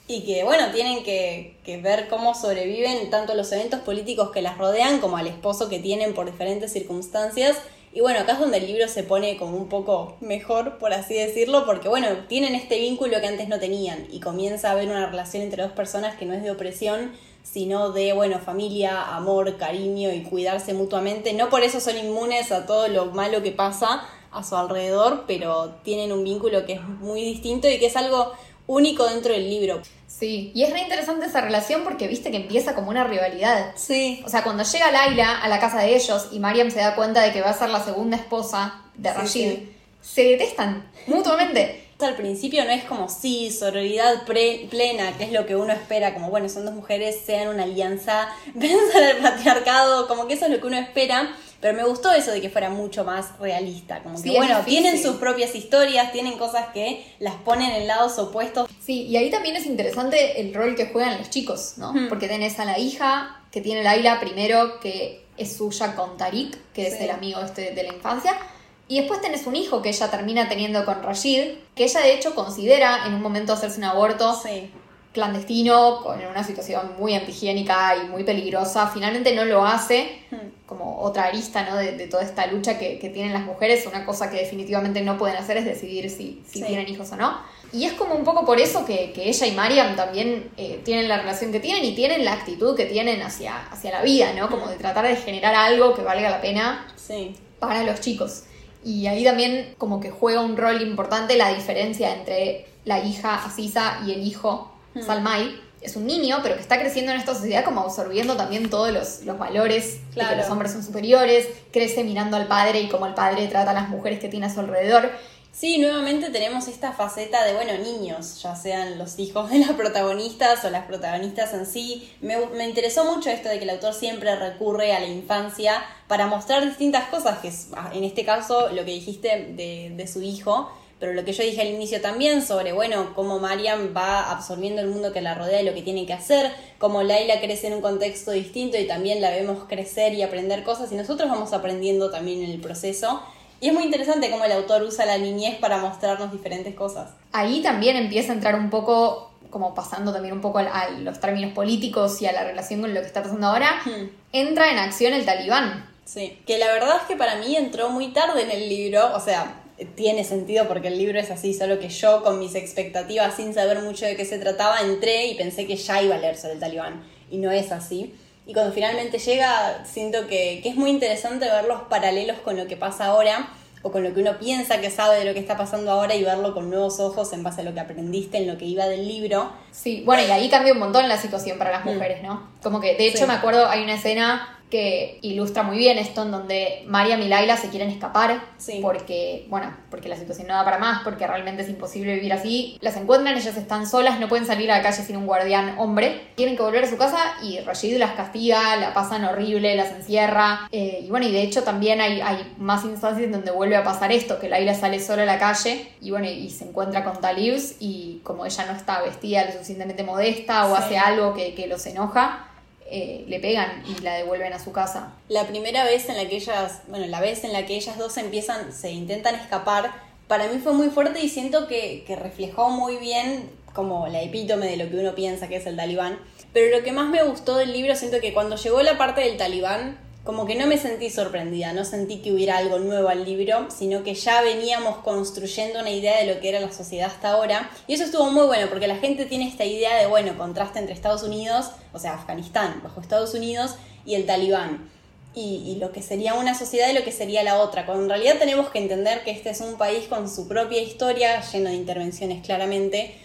y 0.08 0.22
que, 0.22 0.44
bueno, 0.44 0.72
tienen 0.72 1.04
que 1.04 1.80
ver 1.84 2.08
cómo 2.10 2.34
sobreviven 2.34 3.10
tanto 3.10 3.36
los 3.36 3.52
eventos 3.52 3.82
políticos 3.82 4.32
que 4.32 4.42
las 4.42 4.58
rodean 4.58 5.00
como 5.00 5.18
al 5.18 5.28
esposo 5.28 5.70
que 5.70 5.80
tienen 5.80 6.14
por 6.14 6.26
diferentes 6.26 6.72
circunstancias. 6.72 7.58
Y 7.93 8.02
bueno, 8.02 8.19
acá 8.19 8.34
es 8.34 8.39
donde 8.39 8.58
el 8.58 8.67
libro 8.67 8.88
se 8.88 9.04
pone 9.04 9.38
como 9.38 9.58
un 9.58 9.69
poco 9.69 10.17
mejor, 10.19 10.78
por 10.78 10.93
así 10.93 11.15
decirlo, 11.15 11.65
porque 11.65 11.88
bueno, 11.88 12.08
tienen 12.28 12.54
este 12.54 12.80
vínculo 12.80 13.19
que 13.21 13.28
antes 13.28 13.47
no 13.47 13.60
tenían 13.60 14.08
y 14.12 14.19
comienza 14.19 14.69
a 14.69 14.71
haber 14.73 14.89
una 14.89 15.08
relación 15.08 15.41
entre 15.41 15.63
dos 15.63 15.71
personas 15.71 16.15
que 16.15 16.26
no 16.26 16.34
es 16.34 16.43
de 16.43 16.52
opresión, 16.52 17.13
sino 17.43 17.91
de, 17.91 18.13
bueno, 18.13 18.39
familia, 18.39 19.15
amor, 19.15 19.58
cariño 19.58 20.12
y 20.12 20.23
cuidarse 20.23 20.73
mutuamente. 20.73 21.34
No 21.34 21.50
por 21.50 21.63
eso 21.63 21.80
son 21.80 21.97
inmunes 21.97 22.52
a 22.52 22.65
todo 22.65 22.88
lo 22.89 23.06
malo 23.08 23.41
que 23.41 23.52
pasa 23.52 24.04
a 24.32 24.43
su 24.43 24.56
alrededor, 24.56 25.23
pero 25.26 25.76
tienen 25.84 26.12
un 26.12 26.23
vínculo 26.23 26.65
que 26.65 26.73
es 26.73 26.82
muy 26.82 27.21
distinto 27.21 27.69
y 27.69 27.80
que 27.80 27.86
es 27.86 27.95
algo 27.95 28.34
único 28.68 29.06
dentro 29.08 29.34
del 29.34 29.50
libro. 29.50 29.82
Sí, 30.08 30.52
y 30.56 30.64
es 30.64 30.72
re 30.72 30.80
interesante 30.82 31.26
esa 31.26 31.42
relación 31.42 31.84
porque 31.84 32.08
viste 32.08 32.32
que 32.32 32.38
empieza 32.38 32.74
como 32.76 32.90
una 32.90 33.04
rivalidad. 33.04 33.72
Sí. 33.76 34.22
O 34.26 34.30
sea, 34.30 34.44
cuando 34.44 34.64
llega 34.64 34.92
Laila 34.92 35.40
a 35.40 35.48
la 35.48 35.60
casa 35.60 35.80
de 35.80 35.96
ellos 35.96 36.30
y 36.32 36.40
Mariam 36.40 36.72
se 36.72 36.80
da 36.80 36.96
cuenta 36.96 37.22
de 37.22 37.32
que 37.34 37.42
va 37.42 37.50
a 37.52 37.58
ser 37.58 37.70
la 37.70 37.84
segunda 37.84 38.18
esposa 38.18 38.82
de 38.96 39.10
Sí, 39.10 39.16
Rashid, 39.16 39.50
sí. 39.52 39.74
se 40.02 40.24
detestan 40.24 40.90
mutuamente. 41.06 41.87
Al 42.00 42.16
principio 42.16 42.64
no 42.64 42.70
es 42.72 42.84
como 42.84 43.10
sí, 43.10 43.50
sororidad 43.52 44.24
pre- 44.26 44.68
plena, 44.70 45.18
que 45.18 45.24
es 45.24 45.32
lo 45.32 45.48
que 45.48 45.56
uno 45.56 45.74
espera, 45.74 46.14
como 46.14 46.30
bueno, 46.30 46.48
son 46.48 46.64
dos 46.66 46.76
mujeres, 46.76 47.18
sean 47.26 47.48
una 47.48 47.64
alianza, 47.64 48.30
venzan 48.54 49.04
al 49.04 49.18
patriarcado, 49.18 50.08
como 50.08 50.28
que 50.28 50.36
eso 50.36 50.46
es 50.46 50.52
lo 50.52 50.62
que 50.62 50.68
uno 50.68 50.78
espera, 50.78 51.36
pero 51.60 51.76
me 51.76 51.84
gustó 51.84 52.12
eso 52.12 52.30
de 52.32 52.40
que 52.40 52.52
fuera 52.52 52.70
mucho 52.70 53.04
más 53.04 53.38
realista, 53.40 54.04
como 54.04 54.16
Sí, 54.18 54.26
que 54.26 54.30
es 54.30 54.36
bueno, 54.38 54.60
tienen 54.64 55.02
sus 55.02 55.16
propias 55.16 55.56
historias, 55.56 56.12
tienen 56.12 56.38
cosas 56.38 56.68
que 56.72 57.04
las 57.18 57.34
ponen 57.36 57.72
en 57.72 57.88
lados 57.88 58.20
opuestos. 58.20 58.70
Sí, 58.80 59.08
y 59.08 59.18
ahí 59.18 59.32
también 59.32 59.56
es 59.56 59.66
interesante 59.66 60.40
el 60.40 60.54
rol 60.54 60.76
que 60.76 60.86
juegan 60.88 61.18
los 61.18 61.32
chicos, 61.32 61.74
¿no? 61.78 61.94
Hmm. 61.94 62.10
Porque 62.10 62.28
tenés 62.28 62.60
a 62.60 62.66
la 62.66 62.78
hija 62.78 63.42
que 63.52 63.60
tiene 63.62 63.82
Laila 63.82 64.20
primero, 64.20 64.80
que 64.80 65.26
es 65.36 65.58
suya 65.58 65.96
con 65.96 66.16
Tariq, 66.16 66.56
que 66.74 66.86
es 66.88 66.98
Sí. 67.00 67.06
el 67.06 67.10
amigo 67.10 67.42
este 67.42 67.72
de 67.74 67.84
la 67.84 67.94
infancia. 67.94 68.38
Y 68.88 69.00
después 69.00 69.21
tenés 69.21 69.45
un 69.47 69.56
hijo 69.56 69.82
que 69.82 69.89
ella 69.89 70.10
termina 70.10 70.47
teniendo 70.47 70.86
con 70.86 71.04
Rashid, 71.04 71.41
que 71.76 71.84
ella 71.84 72.00
de 72.02 72.13
hecho 72.13 72.34
considera 72.36 73.06
en 73.06 73.13
un 73.15 73.21
momento 73.21 73.54
hacerse 73.54 73.78
un 73.80 73.84
aborto 73.86 74.34
Sí, 74.34 74.71
clandestino, 75.13 76.02
con 76.04 76.21
en 76.21 76.28
una 76.28 76.43
situación 76.43 76.91
muy 77.00 77.13
antihigiénica 77.15 77.95
y 77.97 78.08
muy 78.08 78.23
peligrosa. 78.23 78.88
Finalmente 78.93 79.34
no 79.36 79.45
lo 79.45 79.65
hace, 79.65 80.26
Hmm. 80.30 80.36
como 80.67 81.00
otra 81.02 81.23
arista 81.26 81.63
¿no? 81.63 81.76
de, 81.78 81.93
de 81.93 82.08
toda 82.08 82.21
esta 82.23 82.45
lucha 82.47 82.78
que, 82.78 83.00
que 83.00 83.10
tienen 83.10 83.34
las 83.34 83.43
mujeres. 83.43 83.86
Una 83.88 84.06
cosa 84.06 84.30
que 84.30 84.38
definitivamente 84.38 85.02
no 85.02 85.17
pueden 85.17 85.38
hacer 85.38 85.58
es 85.58 85.65
decidir 85.65 86.10
si, 86.10 86.43
si 86.45 86.60
Sí. 86.60 86.65
tienen 86.65 86.88
hijos 86.88 87.12
o 87.13 87.15
no. 87.15 87.38
Y 87.73 87.86
es 87.86 87.93
como 87.93 88.13
un 88.15 88.23
poco 88.23 88.45
por 88.45 88.60
eso 88.60 88.86
que, 88.86 89.12
que 89.13 89.28
ella 89.30 89.47
y 89.47 89.52
Mariam 89.54 89.95
también 89.95 90.50
eh, 90.58 90.82
tienen 90.86 91.08
la 91.08 91.17
relación 91.17 91.52
que 91.52 91.60
tienen 91.60 91.84
y 91.84 91.95
tienen 91.95 92.23
la 92.23 92.34
actitud 92.34 92.76
que 92.78 92.86
tienen 92.86 93.21
hacia, 93.21 93.67
hacia 93.67 93.91
la 93.91 94.02
vida, 94.02 94.32
¿no? 94.34 94.50
Como 94.50 94.67
de 94.67 94.76
tratar 94.78 95.06
de 95.08 95.15
generar 95.15 95.54
algo 95.56 95.93
que 95.95 96.02
valga 96.04 96.30
la 96.30 96.39
pena 96.41 96.88
sí, 96.95 97.36
para 97.60 97.84
los 97.84 98.00
chicos. 98.02 98.43
Y 98.88 99.08
ahí 99.08 99.23
también 99.23 99.76
como 99.78 100.00
que 100.00 100.12
juega 100.12 100.41
un 100.41 100.56
rol 100.56 100.82
importante 100.82 101.36
la 101.36 101.54
diferencia 101.54 102.15
entre 102.15 102.67
la 102.86 103.00
hija 103.00 103.43
Asisa 103.43 104.00
y 104.06 104.13
el 104.13 104.26
hijo 104.26 104.71
Hmm. 104.97 105.06
Salmai. 105.06 105.67
Es 105.80 105.95
un 105.95 106.08
niño, 106.08 106.39
pero 106.41 106.56
que 106.56 106.62
está 106.62 106.80
creciendo 106.80 107.12
en 107.12 107.19
esta 107.19 107.36
sociedad 107.36 107.63
como 107.63 107.82
absorbiendo 107.82 108.36
también 108.36 108.67
todos 108.69 108.91
los, 108.91 109.21
los 109.21 109.38
valores 109.38 110.00
de 110.15 110.26
que 110.26 110.36
los 110.36 110.50
hombres 110.50 110.71
son 110.71 110.84
superiores, 110.84 111.47
crece 111.71 112.04
mirando 112.04 112.36
al 112.36 112.47
padre 112.47 112.82
y 112.82 112.89
cómo 112.89 113.06
el 113.06 113.13
padre 113.13 113.47
trata 113.47 113.71
a 113.71 113.73
las 113.76 113.88
mujeres 113.88 114.19
que 114.19 114.28
tiene 114.28 114.47
a 114.47 114.50
su 114.54 114.60
alrededor. 114.60 115.12
Sí, 115.60 115.80
nuevamente 115.80 116.30
tenemos 116.30 116.67
esta 116.67 116.91
faceta 116.91 117.43
de, 117.43 117.56
bueno, 117.56 117.76
niños, 117.80 118.43
ya 118.43 118.56
sean 118.56 119.00
los 119.00 119.17
hijos 119.17 119.50
de 119.50 119.58
las 119.58 119.72
protagonistas 119.72 120.63
o 120.63 120.70
las 120.70 120.86
protagonistas 120.86 121.52
en 121.56 121.65
sí. 121.65 122.08
Me, 122.22 122.38
me 122.46 122.63
interesó 122.63 123.12
mucho 123.12 123.32
esto 123.32 123.50
de 123.50 123.58
que 123.58 123.63
el 123.63 123.72
autor 123.72 123.96
siempre 123.96 124.36
recurre 124.36 124.93
a 124.93 125.00
la 125.00 125.08
infancia 125.08 125.84
para 126.08 126.28
mostrar 126.28 126.63
distintas 126.63 127.06
cosas, 127.10 127.39
que 127.39 127.48
es, 127.48 127.70
ah, 127.76 127.89
en 127.91 128.04
este 128.04 128.24
caso 128.24 128.70
lo 128.70 128.86
que 128.86 128.91
dijiste 128.91 129.54
de, 129.56 129.93
de 129.98 130.08
su 130.08 130.22
hijo, 130.22 130.72
pero 131.00 131.13
lo 131.13 131.26
que 131.26 131.34
yo 131.34 131.41
dije 131.41 131.62
al 131.62 131.70
inicio 131.70 132.02
también 132.02 132.46
sobre, 132.46 132.72
bueno, 132.72 133.13
cómo 133.15 133.39
Mariam 133.39 133.96
va 133.98 134.30
absorbiendo 134.30 134.82
el 134.82 134.89
mundo 134.89 135.12
que 135.12 135.22
la 135.22 135.34
rodea 135.34 135.63
y 135.63 135.65
lo 135.65 135.74
que 135.74 135.82
tiene 135.82 136.06
que 136.06 136.13
hacer, 136.13 136.52
cómo 136.78 137.02
Laila 137.02 137.41
crece 137.41 137.65
en 137.65 137.74
un 137.74 137.82
contexto 137.82 138.30
distinto 138.30 138.78
y 138.78 138.86
también 138.86 139.22
la 139.22 139.32
vemos 139.32 139.63
crecer 139.67 140.13
y 140.13 140.22
aprender 140.22 140.62
cosas 140.62 140.91
y 140.91 140.96
nosotros 140.96 141.32
vamos 141.32 141.52
aprendiendo 141.54 142.12
también 142.12 142.43
en 142.43 142.52
el 142.52 142.62
proceso. 142.62 143.24
Y 143.60 143.70
es 143.70 143.74
muy 143.74 143.84
interesante 143.84 144.30
cómo 144.30 144.46
el 144.46 144.52
autor 144.52 144.84
usa 144.84 145.06
la 145.06 145.17
niñez 145.17 145.58
para 145.60 145.78
mostrarnos 145.78 146.32
diferentes 146.32 146.76
cosas. 146.76 147.10
Ahí 147.32 147.62
también 147.62 147.96
empieza 147.96 148.32
a 148.32 148.36
entrar 148.36 148.56
un 148.56 148.70
poco, 148.70 149.32
como 149.50 149.74
pasando 149.74 150.13
también 150.13 150.34
un 150.34 150.41
poco 150.41 150.60
a, 150.60 150.89
los 151.00 151.20
términos 151.20 151.54
políticos 151.54 152.22
y 152.22 152.28
a 152.28 152.34
la 152.34 152.43
relación 152.43 152.82
con 152.82 152.93
lo 152.93 153.02
que 153.02 153.08
está 153.08 153.24
pasando 153.24 153.48
ahora, 153.48 153.82
Hmm. 153.84 154.10
entra 154.32 154.72
en 154.72 154.78
acción 154.78 155.13
el 155.13 155.26
talibán. 155.26 155.89
Sí, 156.06 156.39
que 156.46 156.58
la 156.58 156.67
verdad 156.67 156.98
es 157.02 157.08
que 157.08 157.17
para 157.17 157.36
mí 157.36 157.56
entró 157.56 157.89
muy 157.89 158.10
tarde 158.10 158.43
en 158.43 158.52
el 158.52 158.70
libro, 158.70 159.13
o 159.13 159.20
sea, 159.20 159.62
tiene 159.96 160.24
sentido 160.24 160.67
porque 160.67 160.88
el 160.88 160.98
libro 160.98 161.20
es 161.20 161.30
así, 161.32 161.54
solo 161.54 161.80
que 161.80 161.89
yo 161.89 162.24
con 162.24 162.39
mis 162.39 162.56
expectativas 162.56 163.36
sin 163.36 163.54
saber 163.54 163.82
mucho 163.82 164.06
de 164.06 164.15
qué 164.15 164.26
se 164.26 164.39
trataba 164.39 164.82
entré 164.82 165.28
y 165.28 165.36
pensé 165.36 165.67
que 165.67 165.76
ya 165.76 166.02
iba 166.02 166.15
a 166.15 166.17
leer 166.17 166.38
sobre 166.38 166.54
el 166.54 166.60
talibán 166.60 167.04
y 167.30 167.38
no 167.38 167.52
es 167.52 167.72
así. 167.72 168.15
Y 168.48 168.54
cuando 168.54 168.72
finalmente 168.72 169.20
llega 169.20 169.84
siento 169.86 170.26
que, 170.28 170.62
que 170.64 170.70
es 170.70 170.76
muy 170.76 170.90
interesante 170.90 171.46
ver 171.46 171.66
los 171.66 171.82
paralelos 171.84 172.38
con 172.40 172.56
lo 172.58 172.66
que 172.66 172.78
pasa 172.78 173.08
ahora 173.08 173.50
o 173.84 173.92
con 173.92 174.04
lo 174.04 174.14
que 174.14 174.22
uno 174.22 174.38
piensa 174.40 174.82
que 174.82 174.90
sabe 174.90 175.20
de 175.20 175.26
lo 175.26 175.34
que 175.34 175.40
está 175.40 175.56
pasando 175.58 175.92
ahora 175.92 176.16
y 176.16 176.24
verlo 176.24 176.54
con 176.54 176.70
nuevos 176.70 177.00
ojos 177.00 177.32
en 177.34 177.44
base 177.44 177.62
a 177.62 177.64
lo 177.64 177.74
que 177.74 177.80
aprendiste 177.82 178.38
en 178.38 178.48
lo 178.48 178.58
que 178.58 178.66
iba 178.66 178.88
del 178.88 179.08
libro. 179.08 179.52
Sí, 179.72 180.02
bueno, 180.06 180.24
y 180.26 180.32
ahí 180.32 180.50
cambia 180.50 180.74
un 180.74 180.80
montón 180.80 181.08
la 181.08 181.18
situación 181.18 181.58
para 181.58 181.72
las 181.72 181.86
mujeres, 181.86 182.24
¿no? 182.24 182.50
Como 182.64 182.80
que, 182.82 182.96
de 182.96 183.06
hecho, 183.08 183.18
Mm. 183.20 183.22
Sí. 183.22 183.28
me 183.28 183.34
acuerdo, 183.34 183.68
hay 183.70 183.84
una 183.84 183.96
escena 183.96 184.57
que 184.70 185.20
ilustra 185.22 185.64
muy 185.64 185.78
bien 185.78 185.98
esto, 185.98 186.24
en 186.24 186.32
donde 186.32 186.84
Mariam 186.88 187.22
y 187.22 187.28
Laila 187.30 187.56
se 187.56 187.70
quieren 187.70 187.90
escapar, 187.90 188.42
Sí. 188.58 188.80
porque, 188.82 189.46
bueno, 189.50 189.74
porque 189.90 190.10
la 190.10 190.18
situación 190.18 190.48
no 190.48 190.56
da 190.56 190.66
para 190.66 190.78
más, 190.78 191.04
porque 191.04 191.26
realmente 191.26 191.62
es 191.62 191.70
imposible 191.70 192.16
vivir 192.16 192.34
así. 192.34 192.78
Las 192.82 192.98
encuentran, 192.98 193.38
ellas 193.38 193.56
están 193.56 193.88
solas, 193.88 194.20
no 194.20 194.28
pueden 194.28 194.46
salir 194.46 194.70
a 194.72 194.78
la 194.78 194.84
calle 194.84 195.04
sin 195.04 195.16
un 195.16 195.26
guardián 195.26 195.76
hombre, 195.78 196.28
tienen 196.36 196.58
que 196.58 196.64
volver 196.64 196.84
a 196.84 196.90
su 196.90 196.98
casa 196.98 197.18
y 197.42 197.60
Rashid 197.60 197.98
las 197.98 198.12
castiga, 198.12 198.76
la 198.76 198.94
pasan 198.94 199.24
horrible, 199.24 199.76
las 199.76 199.92
encierra, 199.92 200.68
eh, 200.72 201.00
y 201.04 201.10
bueno, 201.10 201.26
y 201.28 201.32
de 201.32 201.44
hecho 201.44 201.64
también 201.64 202.02
hay, 202.02 202.20
hay 202.20 202.54
más 202.58 202.84
instancias 202.84 203.24
en 203.24 203.32
donde 203.32 203.52
vuelve 203.52 203.78
a 203.78 203.84
pasar 203.86 204.12
esto, 204.12 204.38
que 204.40 204.50
Laila 204.50 204.74
sale 204.74 205.00
sola 205.00 205.24
a 205.24 205.26
la 205.26 205.40
calle 205.40 205.88
y 206.02 206.12
bueno, 206.12 206.28
y 206.28 206.50
se 206.50 206.66
encuentra 206.66 207.04
con 207.06 207.22
Talibs 207.22 207.76
y 207.80 208.20
como 208.24 208.46
ella 208.46 208.66
no 208.66 208.74
está 208.74 209.02
vestida 209.02 209.46
lo 209.46 209.52
suficientemente 209.54 210.04
modesta 210.04 210.66
o 210.66 210.76
Sí. 210.76 210.84
hace 210.84 210.98
algo 210.98 211.34
que, 211.34 211.54
que 211.56 211.68
los 211.68 211.86
enoja, 211.86 212.44
eh, 212.89 213.26
le 213.28 213.39
pegan 213.39 213.84
y 213.86 214.02
la 214.02 214.15
devuelven 214.15 214.54
a 214.54 214.60
su 214.60 214.71
casa. 214.71 215.13
La 215.30 215.45
primera 215.47 215.84
vez 215.84 216.08
en 216.10 216.17
la 216.17 216.28
que 216.28 216.38
ellas, 216.38 216.82
bueno, 216.88 217.06
la 217.08 217.19
vez 217.19 217.43
en 217.43 217.54
la 217.54 217.65
que 217.65 217.76
ellas 217.76 217.97
dos 217.97 218.17
empiezan, 218.17 218.71
se 218.71 218.91
intentan 218.91 219.36
escapar, 219.36 219.91
para 220.28 220.47
mí 220.47 220.60
fue 220.60 220.73
muy 220.73 220.89
fuerte 220.89 221.21
y 221.21 221.30
siento 221.30 221.67
que, 221.67 222.04
que 222.06 222.15
reflejó 222.15 222.69
muy 222.69 222.97
bien 222.97 223.50
como 223.73 224.08
la 224.08 224.21
epítome 224.21 224.65
de 224.65 224.78
lo 224.78 224.89
que 224.89 224.97
uno 224.97 225.15
piensa 225.15 225.47
que 225.47 225.58
es 225.58 225.65
el 225.67 225.76
talibán. 225.76 226.19
Pero 226.54 226.76
lo 226.76 226.84
que 226.84 226.91
más 226.91 227.10
me 227.10 227.23
gustó 227.23 227.58
del 227.58 227.73
libro, 227.73 227.95
siento 227.95 228.19
que 228.19 228.34
cuando 228.34 228.56
llegó 228.56 228.82
la 228.82 228.97
parte 228.97 229.21
del 229.21 229.38
talibán, 229.38 230.00
como 230.28 230.46
que 230.46 230.56
no 230.56 230.68
me 230.68 230.78
sentí 230.78 231.10
sorprendida, 231.10 231.72
no 231.72 231.86
sentí 231.86 232.18
que 232.18 232.34
hubiera 232.34 232.58
algo 232.58 232.80
nuevo 232.80 233.08
al 233.08 233.24
libro, 233.24 233.68
sino 233.72 234.04
que 234.04 234.13
ya 234.13 234.42
veníamos 234.42 234.98
construyendo 234.98 235.80
una 235.80 235.90
idea 235.90 236.20
de 236.20 236.34
lo 236.34 236.42
que 236.42 236.50
era 236.50 236.60
la 236.60 236.74
sociedad 236.74 237.08
hasta 237.08 237.32
ahora. 237.32 237.70
Y 237.88 237.94
eso 237.94 238.04
estuvo 238.04 238.30
muy 238.30 238.46
bueno, 238.46 238.68
porque 238.68 238.88
la 238.88 238.98
gente 238.98 239.26
tiene 239.26 239.48
esta 239.48 239.63
idea 239.63 239.96
de, 239.96 240.06
bueno, 240.08 240.38
contraste 240.38 240.80
entre 240.80 240.94
Estados 240.94 241.24
Unidos, 241.24 241.68
o 241.94 242.00
sea, 242.00 242.16
Afganistán, 242.16 242.82
bajo 242.84 243.00
Estados 243.00 243.36
Unidos, 243.36 243.76
y 244.06 244.16
el 244.16 244.26
talibán. 244.26 244.90
Y, 245.34 245.63
y 245.66 245.80
lo 245.80 245.94
que 245.94 246.02
sería 246.02 246.34
una 246.34 246.56
sociedad 246.56 246.90
y 246.90 246.94
lo 246.94 247.06
que 247.06 247.13
sería 247.13 247.42
la 247.44 247.62
otra, 247.62 247.86
cuando 247.86 248.04
en 248.04 248.10
realidad 248.10 248.38
tenemos 248.38 248.68
que 248.68 248.80
entender 248.80 249.24
que 249.24 249.32
este 249.32 249.52
es 249.52 249.62
un 249.62 249.78
país 249.78 250.10
con 250.10 250.30
su 250.30 250.50
propia 250.50 250.82
historia, 250.82 251.40
lleno 251.40 251.70
de 251.70 251.76
intervenciones 251.76 252.46
claramente, 252.46 253.16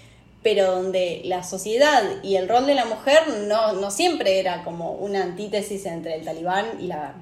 pero 0.43 0.73
donde 0.73 1.23
la 1.25 1.45
sociedad 1.45 2.03
y 2.23 2.37
el 2.37 2.49
rol 2.49 2.67
de 2.67 2.75
la 2.75 2.85
mujer 2.85 3.21
no, 3.47 3.75
no 3.75 3.91
siempre 3.91 4.41
era 4.41 4.65
como 4.65 4.93
una 4.93 5.23
antítesis 5.23 5.87
entre 5.87 6.17
el 6.17 6.25
talibán 6.25 6.67
y 6.81 6.87
la, 6.89 7.15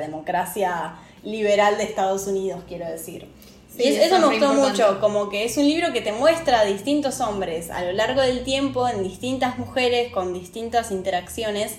democracia 0.00 0.94
liberal 1.22 1.76
de 1.78 1.84
Estados 1.84 2.26
Unidos, 2.26 2.62
quiero 2.68 2.86
decir. 2.86 3.28
Sí, 3.76 3.84
y 3.84 3.86
es- 3.88 3.96
eso 3.96 4.04
eso 4.06 4.14
es 4.16 4.20
me 4.20 4.26
gustó 4.28 4.52
importante. 4.52 4.82
mucho, 4.82 5.00
como 5.00 5.28
que 5.30 5.44
es 5.44 5.56
un 5.56 5.66
libro 5.66 5.92
que 5.92 6.00
te 6.00 6.12
muestra 6.12 6.60
a 6.60 6.64
distintos 6.64 7.20
hombres 7.20 7.70
a 7.70 7.82
lo 7.84 7.92
largo 7.92 8.20
del 8.20 8.44
tiempo, 8.44 8.88
en 8.88 9.02
distintas 9.02 9.58
mujeres, 9.58 10.12
con 10.12 10.32
distintas 10.34 10.90
interacciones, 10.90 11.76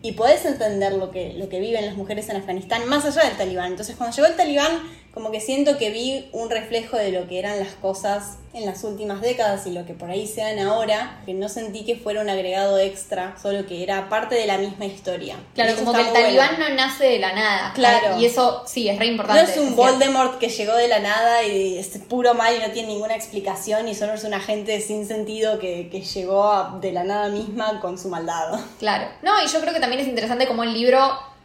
y 0.00 0.12
podés 0.12 0.44
entender 0.44 0.92
lo 0.92 1.10
que, 1.10 1.32
lo 1.34 1.48
que 1.48 1.58
viven 1.58 1.84
las 1.84 1.96
mujeres 1.96 2.28
en 2.28 2.36
Afganistán 2.36 2.86
más 2.88 3.04
allá 3.04 3.26
del 3.28 3.36
talibán. 3.36 3.66
Entonces 3.72 3.96
cuando 3.96 4.14
llegó 4.14 4.28
el 4.28 4.36
talibán, 4.36 4.80
como 5.14 5.30
que 5.32 5.40
siento 5.40 5.78
que 5.78 5.90
vi 5.90 6.28
un 6.32 6.48
reflejo 6.50 6.96
de 6.96 7.10
lo 7.10 7.26
que 7.26 7.38
eran 7.38 7.58
las 7.58 7.74
cosas 7.74 8.36
en 8.54 8.64
las 8.66 8.82
últimas 8.84 9.20
décadas 9.20 9.66
y 9.66 9.70
lo 9.72 9.84
que 9.84 9.92
por 9.92 10.10
ahí 10.10 10.26
sean 10.26 10.58
ahora, 10.60 11.20
que 11.26 11.34
no 11.34 11.48
sentí 11.48 11.84
que 11.84 11.96
fuera 11.96 12.20
un 12.20 12.28
agregado 12.30 12.78
extra, 12.78 13.34
solo 13.40 13.66
que 13.66 13.82
era 13.82 14.08
parte 14.08 14.34
de 14.36 14.46
la 14.46 14.58
misma 14.58 14.86
historia. 14.86 15.36
Claro, 15.54 15.74
como 15.76 15.92
que 15.92 16.00
el 16.02 16.12
talibán 16.12 16.56
bueno. 16.56 16.68
no 16.70 16.74
nace 16.76 17.04
de 17.06 17.18
la 17.18 17.32
nada. 17.34 17.72
Claro. 17.74 18.18
Y 18.20 18.26
eso 18.26 18.62
sí, 18.66 18.88
es 18.88 18.98
re 18.98 19.06
No 19.06 19.10
importante. 19.12 19.50
es 19.52 19.58
un. 19.58 19.74
Voldemort 19.76 20.38
que 20.38 20.48
llegó 20.48 20.74
de 20.76 20.88
la 20.88 20.98
nada 21.00 21.42
y 21.44 21.78
es 21.78 21.88
puro 22.08 22.34
mal 22.34 22.54
y 22.56 22.60
no 22.60 22.70
tiene 22.72 22.88
ninguna 22.88 23.14
explicación 23.16 23.88
y 23.88 23.94
solo 23.94 24.14
es 24.14 24.24
un 24.24 24.34
agente 24.34 24.80
sin 24.80 25.06
sentido 25.06 25.58
que, 25.58 25.88
que 25.90 26.02
llegó 26.02 26.44
a- 26.44 26.78
de 26.80 26.92
la 26.92 27.04
nada 27.04 27.28
misma 27.28 27.80
con 27.80 27.98
su 27.98 28.08
maldad. 28.08 28.58
Claro. 28.78 29.08
No, 29.22 29.42
y 29.42 29.48
yo 29.48 29.60
creo 29.60 29.74
que 29.74 29.80
también 29.80 30.00
es 30.00 30.08
interesante 30.08 30.46
cómo 30.46 30.62
el 30.64 30.72
libro 30.72 30.98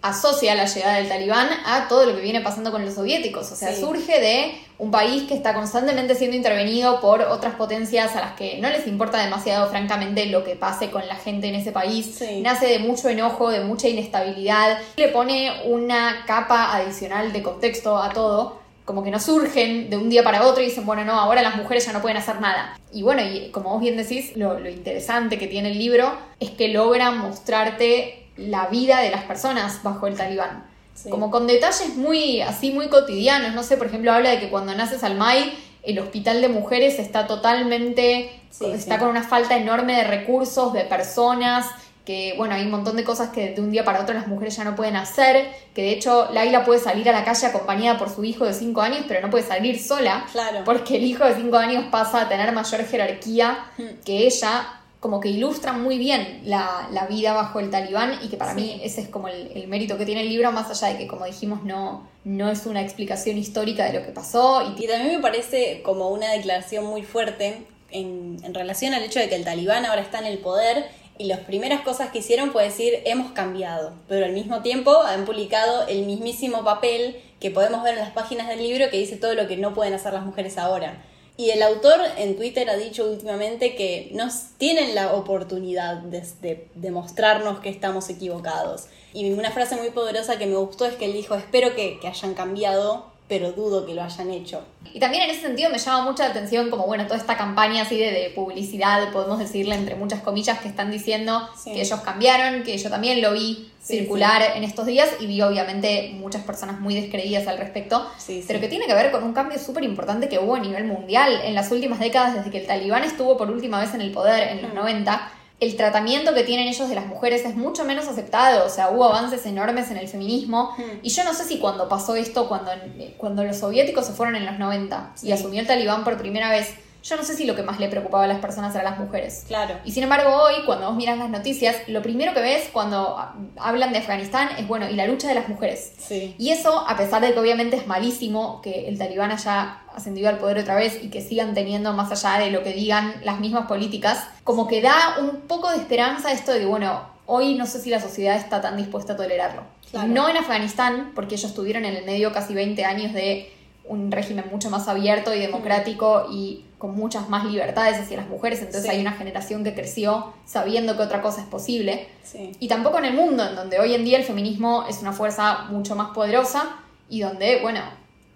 asocia 0.04 0.54
la 0.54 0.66
llegada 0.66 0.96
del 0.98 1.08
talibán 1.08 1.48
a 1.66 1.88
todo 1.88 2.06
lo 2.06 2.16
que 2.16 2.22
viene 2.22 2.42
pasando 2.42 2.72
con 2.72 2.86
los 2.86 2.94
soviéticos. 2.94 3.52
O 3.52 3.56
sea, 3.56 3.74
Sí. 3.74 3.80
surge 3.82 4.20
de 4.20 4.54
un 4.78 4.92
país 4.92 5.24
que 5.24 5.34
está 5.34 5.54
constantemente 5.54 6.13
siendo 6.13 6.36
intervenido 6.36 7.00
por 7.00 7.22
otras 7.22 7.56
potencias 7.56 8.13
a 8.16 8.20
las 8.20 8.34
que 8.34 8.60
no 8.60 8.70
les 8.70 8.86
importa 8.86 9.18
demasiado, 9.24 9.70
francamente, 9.70 10.26
lo 10.26 10.44
que 10.44 10.56
pase 10.58 10.92
con 10.92 11.08
la 11.08 11.16
gente 11.16 11.48
en 11.48 11.56
ese 11.56 11.72
país. 11.72 12.16
Sí. 12.20 12.42
Nace 12.42 12.66
de 12.68 12.80
mucho 12.80 13.08
enojo, 13.08 13.50
de 13.50 13.62
mucha 13.62 13.88
inestabilidad. 13.88 14.78
Le 14.98 15.08
pone 15.08 15.62
una 15.66 16.24
capa 16.28 16.76
adicional 16.76 17.32
de 17.32 17.42
contexto 17.42 17.98
a 17.98 18.10
todo. 18.10 18.62
Como 18.84 19.02
que 19.02 19.12
no 19.12 19.20
surgen 19.22 19.89
de 19.89 19.96
un 19.96 20.10
día 20.10 20.24
para 20.26 20.46
otro 20.46 20.62
y 20.62 20.66
dicen, 20.66 20.86
bueno, 20.86 21.06
no, 21.06 21.13
ahora 21.13 21.42
las 21.42 21.56
mujeres 21.56 21.86
ya 21.86 21.94
no 21.94 22.02
pueden 22.02 22.18
hacer 22.18 22.42
nada. 22.42 22.78
Y 22.92 23.02
bueno, 23.04 23.22
y 23.22 23.50
como 23.52 23.70
vos 23.70 23.80
bien 23.80 23.96
decís, 23.96 24.36
lo, 24.36 24.60
lo 24.60 24.70
interesante 24.70 25.39
que 25.39 25.48
tiene 25.48 25.72
el 25.72 25.78
libro 25.80 26.12
es 26.42 26.50
que 26.50 26.68
logra 26.68 27.10
mostrarte 27.12 28.22
la 28.38 28.67
vida 28.67 29.00
de 29.00 29.12
las 29.12 29.24
personas 29.24 29.82
bajo 29.84 30.08
el 30.08 30.15
talibán. 30.15 30.65
Sí. 30.96 31.10
Como 31.10 31.32
con 31.32 31.48
detalles 31.48 31.96
muy, 31.96 32.41
así 32.41 32.72
muy 32.72 32.88
cotidianos. 32.88 33.54
No 33.54 33.63
sé, 33.63 33.78
por 33.78 33.88
ejemplo, 33.88 34.12
habla 34.12 34.30
de 34.32 34.39
que 34.39 34.50
cuando 34.50 34.76
nace 34.76 35.00
Salmay, 35.00 35.54
el 35.84 36.00
hospital 36.00 36.39
de 36.41 36.50
mujeres 36.50 37.00
está 37.00 37.28
totalmente, 37.28 38.32
Sí, 38.52 38.65
está 38.67 38.96
sí. 38.96 39.00
con 39.00 39.10
una 39.10 39.24
falta 39.24 39.58
enorme 39.58 39.96
de 39.96 40.04
recursos, 40.04 40.72
de 40.74 40.82
personas, 40.86 41.65
que 42.06 42.34
bueno, 42.38 42.54
hay 42.56 42.63
un 42.63 42.72
montón 42.72 42.96
de 42.98 43.04
cosas 43.04 43.30
que 43.30 43.52
de 43.54 43.62
un 43.62 43.72
día 43.72 43.84
para 43.86 44.02
otro 44.02 44.13
las 44.13 44.28
mujeres 44.28 44.56
ya 44.58 44.63
no 44.65 44.76
pueden 44.76 44.96
hacer, 44.98 45.48
que 45.74 45.82
de 45.84 45.91
hecho 45.91 46.28
Laila 46.32 46.63
puede 46.65 46.80
salir 46.80 47.08
a 47.10 47.13
la 47.13 47.24
calle 47.24 47.48
acompañada 47.48 47.98
por 47.98 48.10
su 48.10 48.24
hijo 48.26 48.46
de 48.46 48.54
5 48.54 48.82
años, 48.82 49.06
pero 49.08 49.22
no 49.22 49.30
puede 49.30 49.46
salir 49.46 49.82
sola, 49.82 50.26
Claro. 50.32 50.63
porque 50.65 50.98
el 50.98 51.06
hijo 51.06 51.24
de 51.26 51.34
5 51.36 51.58
años 51.58 51.86
pasa 51.91 52.22
a 52.22 52.30
tener 52.30 52.52
mayor 52.52 52.86
jerarquía 52.86 53.65
Hmm. 53.78 53.84
que 54.06 54.28
ella, 54.28 54.67
como 55.04 55.20
que 55.20 55.28
ilustra 55.28 55.74
muy 55.74 55.98
bien 55.98 56.39
la, 56.46 56.88
la 56.94 57.08
vida 57.08 57.34
bajo 57.34 57.60
el 57.60 57.70
talibán 57.70 58.20
y 58.24 58.30
que 58.30 58.38
para 58.38 58.56
Sí. 58.56 58.62
mí 58.62 58.80
ese 58.84 59.02
es 59.02 59.10
como 59.10 59.28
el, 59.28 59.52
el 59.54 59.68
mérito 59.68 59.98
que 59.98 60.06
tiene 60.06 60.22
el 60.22 60.30
libro, 60.30 60.50
más 60.54 60.70
allá 60.72 60.94
de 60.94 60.98
que, 60.98 61.08
como 61.08 61.26
dijimos, 61.26 61.63
no, 61.66 62.08
no 62.24 62.50
es 62.50 62.66
una 62.66 62.80
explicación 62.82 63.38
histórica 63.38 63.84
de 63.84 64.00
lo 64.00 64.06
que 64.06 64.13
pasó 64.13 64.62
y 64.63 64.82
Y 64.82 64.88
también 64.88 65.18
me 65.18 65.22
parece 65.22 65.82
como 65.84 66.08
una 66.08 66.32
declaración 66.32 66.86
muy 66.86 67.04
fuerte 67.04 67.66
en, 67.92 68.38
en 68.46 68.54
relación 68.54 68.94
al 68.94 69.04
hecho 69.04 69.20
de 69.20 69.28
que 69.28 69.36
el 69.36 69.44
talibán 69.44 69.86
ahora 69.86 70.02
está 70.02 70.20
en 70.20 70.26
el 70.28 70.38
poder 70.38 70.86
y 71.18 71.26
las 71.26 71.42
primeras 71.42 71.82
cosas 71.82 72.10
que 72.12 72.20
hicieron 72.20 72.52
fue 72.54 72.63
decir 72.63 72.94
hemos 73.06 73.34
cambiado, 73.34 73.92
pero 74.08 74.26
al 74.26 74.32
mismo 74.32 74.62
tiempo 74.62 75.02
han 75.02 75.26
publicado 75.26 75.86
el 75.88 76.06
mismísimo 76.06 76.63
papel 76.63 77.18
que 77.42 77.52
podemos 77.52 77.84
ver 77.84 77.96
en 77.96 78.00
las 78.00 78.12
páginas 78.12 78.48
del 78.48 78.60
libro 78.63 78.89
que 78.89 78.98
dice 79.00 79.18
todo 79.18 79.36
lo 79.36 79.50
que 79.50 79.58
no 79.58 79.74
pueden 79.74 79.94
hacer 79.94 80.13
las 80.13 80.24
mujeres 80.26 80.58
ahora. 80.58 81.04
Y 81.36 81.50
el 81.50 81.63
autor 81.63 82.00
en 82.17 82.36
Twitter 82.36 82.69
ha 82.69 82.78
dicho 82.78 83.10
últimamente 83.10 83.76
que 83.76 84.10
nos 84.13 84.50
tienen 84.60 84.93
la 84.93 85.13
oportunidad 85.13 85.98
de, 85.98 86.22
de- 86.41 86.67
de 86.76 86.91
mostrarnos 86.91 87.60
que 87.60 87.69
estamos 87.69 88.10
equivocados. 88.10 88.86
Y 89.13 89.32
una 89.32 89.52
frase 89.52 89.76
muy 89.76 89.89
poderosa 89.89 90.38
que 90.38 90.46
me 90.46 90.56
gustó 90.58 90.86
es 90.86 90.96
que 90.96 91.06
él 91.06 91.13
dijo, 91.13 91.34
espero 91.36 91.76
que, 91.76 92.00
que 92.00 92.08
hayan 92.08 92.34
cambiado, 92.36 93.12
pero 93.34 93.52
dudo 93.52 93.84
que 93.84 93.96
lo 93.96 94.04
hayan 94.04 94.30
hecho. 94.30 94.62
Y 94.93 95.00
también 95.00 95.24
en 95.24 95.32
ese 95.32 95.41
sentido 95.41 95.72
me 95.72 95.80
llama 95.80 96.04
mucha 96.04 96.28
atención 96.28 96.69
como, 96.69 96.86
bueno, 96.86 97.06
toda 97.08 97.17
esta 97.17 97.36
campaña 97.36 97.82
así 97.82 97.98
de, 97.98 98.12
de 98.12 98.30
publicidad, 98.30 99.12
podemos 99.12 99.39
decirle 99.39 99.74
entre 99.74 99.96
muchas 99.96 100.22
comillas, 100.22 100.60
que 100.60 100.67
están 100.67 100.91
diciendo 100.91 101.50
Sí. 101.58 101.74
que 101.74 101.82
ellos 101.82 102.00
cambiaron, 102.02 102.62
que 102.62 102.78
yo 102.78 102.91
también 102.91 103.24
lo 103.24 103.32
vi 103.34 103.72
Sí, 103.82 103.98
circular 103.98 104.43
en 104.56 104.63
estos 104.63 104.86
días 104.86 105.10
y 105.19 105.26
vi 105.26 105.41
obviamente 105.41 106.12
muchas 106.13 106.43
personas 106.43 106.80
muy 106.80 106.93
descreídas 106.93 107.48
al 107.48 107.58
respecto, 107.58 108.06
pero 108.48 108.60
que 108.60 108.67
tiene 108.67 108.86
que 108.86 108.93
ver 108.93 109.10
con 109.12 109.24
un 109.24 109.34
cambio 109.34 109.58
súper 109.58 109.84
importante 109.84 110.30
que 110.30 110.38
hubo 110.38 110.54
a 110.56 110.60
nivel 110.60 110.84
mundial 110.86 111.41
en 111.43 111.56
las 111.56 111.72
últimas 111.72 112.00
décadas, 112.00 112.36
desde 112.36 112.52
que 112.52 112.60
el 112.60 112.67
talibán 112.67 113.04
estuvo 113.04 113.36
por 113.36 113.50
última 113.50 113.80
vez 113.82 113.96
en 113.96 114.02
el 114.02 114.12
poder 114.12 114.48
en 114.50 114.62
los 114.62 114.72
Mm. 114.72 114.76
90. 114.76 115.32
El 115.63 115.76
tratamiento 115.76 116.34
que 116.34 116.43
tienen 116.43 116.67
ellos 116.67 116.89
de 116.89 116.95
las 116.95 117.06
mujeres 117.08 117.45
es 117.45 117.56
mucho 117.56 117.84
menos 117.86 118.08
aceptado, 118.08 118.65
o 118.65 118.69
sea, 118.69 118.89
hubo 118.89 119.06
avances 119.06 119.45
enormes 119.45 119.89
en 119.91 119.97
el 119.97 120.08
feminismo, 120.08 120.73
Hmm. 120.78 120.99
y 121.02 121.10
yo 121.10 121.23
no 121.23 121.34
sé 121.34 121.43
si 121.45 121.60
cuando 121.60 121.88
pasó 121.89 122.15
esto, 122.15 122.47
cuando, 122.47 122.71
cuando 123.17 123.43
los 123.43 123.58
soviéticos 123.58 124.06
se 124.06 124.13
fueron 124.13 124.36
en 124.36 124.45
los 124.45 124.60
90 124.60 125.13
y 125.23 125.32
asumió 125.32 125.62
el 125.62 125.67
talibán 125.67 126.04
por 126.04 126.17
primera 126.17 126.49
vez, 126.49 126.69
yo 127.04 127.18
no 127.18 127.24
sé 127.24 127.36
si 127.36 127.46
lo 127.46 127.56
que 127.56 127.63
más 127.63 127.80
le 127.80 127.89
preocupaba 127.89 128.24
a 128.24 128.28
las 128.28 128.39
personas 128.39 128.74
eran 128.74 128.86
las 128.86 129.00
mujeres. 129.00 129.44
Claro. 129.48 129.76
Y 129.84 129.92
sin 129.92 130.04
embargo, 130.04 130.30
hoy, 130.34 130.63
cuando 130.66 130.88
vos 130.88 130.96
miras 130.96 131.18
las 131.18 131.30
noticias, 131.30 131.76
lo 131.88 132.02
primero 132.02 132.34
que 132.34 132.39
ves 132.39 132.70
cuando 132.72 133.18
hablan 133.58 133.92
de 133.92 134.00
Afganistán 134.00 134.50
es, 134.58 134.68
bueno, 134.68 134.89
y 134.89 134.94
la 134.94 135.06
lucha 135.06 135.28
de 135.28 135.36
las 135.36 135.50
mujeres. 135.50 135.94
Sí. 135.98 136.34
Y 136.38 136.52
eso, 136.52 136.88
a 136.88 136.96
pesar 136.96 137.22
de 137.22 137.34
que 137.34 137.39
obviamente 137.39 137.76
es 137.76 137.88
malísimo 137.88 138.62
que 138.62 138.88
el 138.88 138.98
talibán 138.98 139.32
haya 139.32 139.82
ascendido 139.94 140.30
al 140.30 140.38
poder 140.38 140.60
otra 140.60 140.76
vez 140.76 141.04
y 141.04 141.10
que 141.10 141.22
sigan 141.22 141.54
teniendo, 141.54 141.92
más 141.92 142.12
allá 142.12 142.42
de 142.42 142.52
lo 142.52 142.63
que 142.63 142.72
digan 142.72 143.13
las 143.24 143.42
mismas 143.42 143.68
políticas, 143.68 144.26
como 144.46 144.68
que 144.68 144.82
da 144.82 145.18
un 145.20 145.42
poco 145.42 145.70
de 145.72 145.78
esperanza 145.78 146.32
esto 146.32 146.54
de 146.54 146.60
que, 146.60 146.66
bueno, 146.66 147.02
hoy 147.26 147.56
no 147.56 147.66
sé 147.66 147.82
si 147.82 147.89
la 147.89 148.00
sociedad 148.00 148.38
está 148.38 148.62
tan 148.62 148.78
dispuesta 148.78 149.13
a 149.13 149.18
tolerarlo. 149.18 149.63
Claro. 149.92 150.08
No 150.08 150.30
en 150.30 150.38
Afganistán, 150.38 151.12
porque 151.13 151.36
ellos 151.36 151.50
estuvieron 151.50 151.84
en 151.84 151.96
el 151.96 152.06
medio 152.06 152.32
casi 152.32 152.54
20 152.54 152.86
años 152.86 153.13
de 153.13 153.52
un 153.86 154.12
régimen 154.12 154.46
mucho 154.50 154.70
más 154.70 154.88
abierto 154.88 155.34
y 155.34 155.39
democrático 155.39 156.28
y 156.32 156.66
con 156.84 156.98
muchas 156.98 157.30
más 157.30 157.46
libertades 157.46 157.98
hacia 157.98 158.17
las 158.17 158.28
mujeres, 158.28 158.60
entonces 158.60 158.84
Sí. 158.84 158.89
hay 158.89 159.00
una 159.00 159.13
generación 159.13 159.63
que 159.63 159.74
creció 159.74 160.34
sabiendo 160.46 160.98
que 160.98 161.04
otra 161.04 161.22
cosa 161.22 161.39
es 161.39 161.48
posible. 161.48 162.10
Sí. 162.24 162.52
Y 162.60 162.67
tampoco 162.67 162.98
en 162.98 163.06
el 163.06 163.13
mundo, 163.13 163.48
en 163.48 163.56
donde 163.56 163.80
hoy 163.80 163.93
en 163.93 164.04
día 164.04 164.17
el 164.17 164.26
feminismo 164.26 164.84
es 164.89 165.00
una 165.00 165.13
fuerza 165.13 165.60
mucho 165.69 165.96
más 165.96 166.10
poderosa 166.10 166.76
y 167.08 167.22
donde, 167.22 167.62
bueno, 167.62 167.80